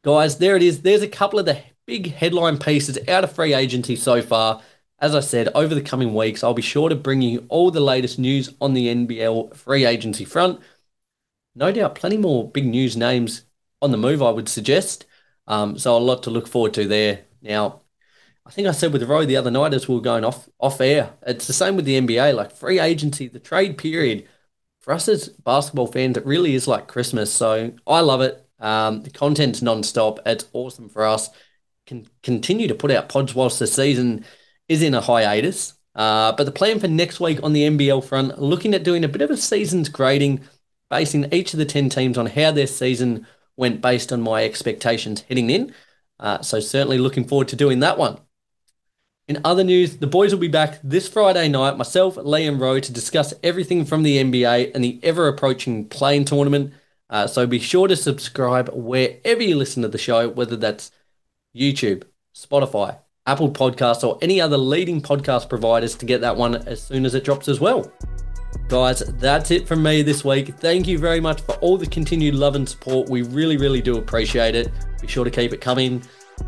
Guys, 0.06 0.38
there 0.38 0.56
it 0.56 0.64
is. 0.64 0.84
There's 0.84 1.02
a 1.02 1.08
couple 1.08 1.40
of 1.40 1.46
the 1.46 1.62
big 1.86 2.14
headline 2.14 2.58
pieces 2.58 2.98
out 3.10 3.26
of 3.26 3.34
free 3.34 3.54
agency 3.54 3.98
so 3.98 4.22
far. 4.22 4.62
As 5.00 5.14
I 5.14 5.20
said, 5.20 5.50
over 5.56 5.76
the 5.76 5.82
coming 5.82 6.16
weeks, 6.16 6.44
I'll 6.44 6.54
be 6.54 6.62
sure 6.62 6.88
to 6.88 6.96
bring 6.96 7.22
you 7.22 7.46
all 7.50 7.72
the 7.72 7.82
latest 7.82 8.18
news 8.18 8.54
on 8.62 8.74
the 8.74 8.88
NBL 8.88 9.56
free 9.56 9.86
agency 9.86 10.24
front 10.26 10.62
no 11.58 11.72
doubt 11.72 11.96
plenty 11.96 12.18
more 12.18 12.50
big 12.50 12.66
news 12.66 12.96
names 12.96 13.44
on 13.82 13.92
the 13.92 13.98
move, 13.98 14.22
I 14.22 14.30
would 14.30 14.48
suggest. 14.48 15.06
Um, 15.48 15.78
so 15.78 15.98
a 15.98 16.00
lot 16.00 16.24
to 16.24 16.30
look 16.30 16.48
forward 16.48 16.74
to 16.76 16.88
there. 16.88 17.22
Now, 17.42 17.82
I 18.48 18.50
think 18.50 18.66
I 18.66 18.72
said 18.72 18.94
with 18.94 19.04
Rowe 19.04 19.26
the 19.26 19.36
other 19.36 19.52
night 19.52 19.74
as 19.74 19.90
we 19.90 19.96
were 19.96 20.02
going 20.02 20.24
off 20.24 20.48
off 20.58 20.80
air, 20.80 21.12
it's 21.26 21.48
the 21.48 21.54
same 21.54 21.76
with 21.76 21.84
the 21.84 22.00
NBA. 22.00 22.34
Like 22.34 22.54
free 22.54 22.80
agency, 22.80 23.28
the 23.28 23.40
trade 23.40 23.78
period 23.78 24.26
for 24.80 24.94
us 24.94 25.10
as 25.10 25.28
basketball 25.28 25.88
fans, 25.88 26.16
it 26.16 26.26
really 26.26 26.56
is 26.56 26.66
like 26.66 26.88
Christmas. 26.88 27.32
So 27.32 27.74
I 27.86 28.00
love 28.00 28.22
it. 28.22 28.42
Um, 28.60 29.04
the 29.04 29.10
content's 29.10 29.62
non-stop. 29.62 30.22
It's 30.26 30.48
awesome 30.54 30.88
for 30.88 31.06
us. 31.06 31.30
Can 31.86 32.08
continue 32.24 32.70
to 32.70 32.76
put 32.76 32.90
out 32.90 33.10
pods 33.10 33.36
whilst 33.36 33.60
the 33.60 33.68
season 33.68 34.24
is 34.70 34.82
in 34.82 34.94
a 34.94 35.02
hiatus. 35.02 35.74
Uh, 35.94 36.32
but 36.32 36.46
the 36.46 36.52
plan 36.54 36.80
for 36.80 36.88
next 36.88 37.20
week 37.20 37.44
on 37.44 37.52
the 37.52 37.64
NBL 37.64 38.06
front, 38.06 38.42
looking 38.42 38.74
at 38.74 38.84
doing 38.84 39.04
a 39.04 39.10
bit 39.10 39.22
of 39.22 39.30
a 39.30 39.36
season's 39.36 39.90
grading 39.90 40.40
basing 40.90 41.28
each 41.34 41.54
of 41.54 41.60
the 41.60 41.66
10 41.66 41.90
teams 41.90 42.18
on 42.18 42.28
how 42.28 42.52
their 42.52 42.68
season 42.68 43.28
went 43.58 43.82
based 43.82 44.14
on 44.14 44.22
my 44.22 44.46
expectations 44.46 45.26
heading 45.28 45.50
in. 45.50 45.74
Uh, 46.18 46.42
so, 46.42 46.62
certainly 46.62 46.98
looking 46.98 47.28
forward 47.28 47.50
to 47.50 47.56
doing 47.58 47.82
that 47.82 47.98
one. 47.98 48.18
In 49.28 49.42
other 49.44 49.64
news, 49.64 49.98
the 49.98 50.08
boys 50.08 50.34
will 50.34 50.40
be 50.40 50.48
back 50.48 50.80
this 50.82 51.10
Friday 51.10 51.50
night, 51.50 51.76
myself, 51.78 52.16
Liam 52.16 52.62
Rowe, 52.62 52.80
to 52.80 52.94
discuss 52.94 53.34
everything 53.44 53.84
from 53.84 54.04
the 54.04 54.24
NBA 54.24 54.72
and 54.74 54.82
the 54.82 55.02
ever 55.04 55.28
approaching 55.28 55.84
play-in 55.90 56.24
tournament. 56.24 56.74
Uh, 57.10 57.28
so 57.28 57.46
be 57.46 57.60
sure 57.60 57.90
to 57.90 57.96
subscribe 57.98 58.70
wherever 58.74 59.44
you 59.44 59.58
listen 59.58 59.82
to 59.82 59.90
the 59.90 59.98
show, 59.98 60.30
whether 60.30 60.56
that's 60.56 60.92
YouTube, 61.54 62.04
Spotify, 62.34 63.00
Apple 63.26 63.52
Podcasts, 63.52 64.08
or 64.08 64.18
any 64.22 64.40
other 64.40 64.58
leading 64.58 65.02
podcast 65.02 65.50
providers 65.50 65.96
to 65.96 66.06
get 66.06 66.22
that 66.22 66.38
one 66.38 66.56
as 66.66 66.82
soon 66.82 67.06
as 67.06 67.14
it 67.14 67.26
drops 67.26 67.50
as 67.50 67.60
well. 67.60 67.92
Guys, 68.70 69.00
that's 69.16 69.52
it 69.52 69.68
from 69.68 69.84
me 69.84 70.04
this 70.04 70.24
week. 70.24 70.56
Thank 70.58 70.88
you 70.88 70.98
very 70.98 71.20
much 71.20 71.42
for 71.42 71.56
all 71.56 71.78
the 71.78 71.86
continued 71.86 72.36
love 72.36 72.56
and 72.56 72.68
support. 72.68 73.10
We 73.10 73.24
really, 73.24 73.58
really 73.58 73.82
do 73.82 73.98
appreciate 73.98 74.56
it. 74.56 74.72
Be 75.02 75.08
sure 75.08 75.26
to 75.26 75.32
keep 75.32 75.52
it 75.52 75.60
coming. 75.60 76.02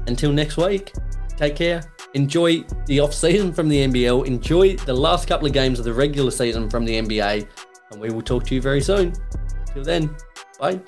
Until 0.08 0.32
next 0.32 0.56
week, 0.56 0.94
take 1.40 1.56
care. 1.56 1.82
Enjoy 2.16 2.64
the 2.86 3.00
off 3.00 3.14
season 3.14 3.54
from 3.54 3.70
the 3.70 3.88
NBL. 3.88 4.28
Enjoy 4.28 4.76
the 4.76 4.94
last 4.94 5.28
couple 5.28 5.48
of 5.48 5.54
games 5.54 5.80
of 5.80 5.86
the 5.86 5.94
regular 5.94 6.32
season 6.32 6.70
from 6.70 6.84
the 6.84 7.00
NBA. 7.00 7.48
And 7.92 8.02
we 8.02 8.10
will 8.10 8.22
talk 8.22 8.44
to 8.46 8.56
you 8.56 8.62
very 8.62 8.82
soon. 8.82 9.14
Till 9.74 9.84
then, 9.84 10.16
bye. 10.60 10.80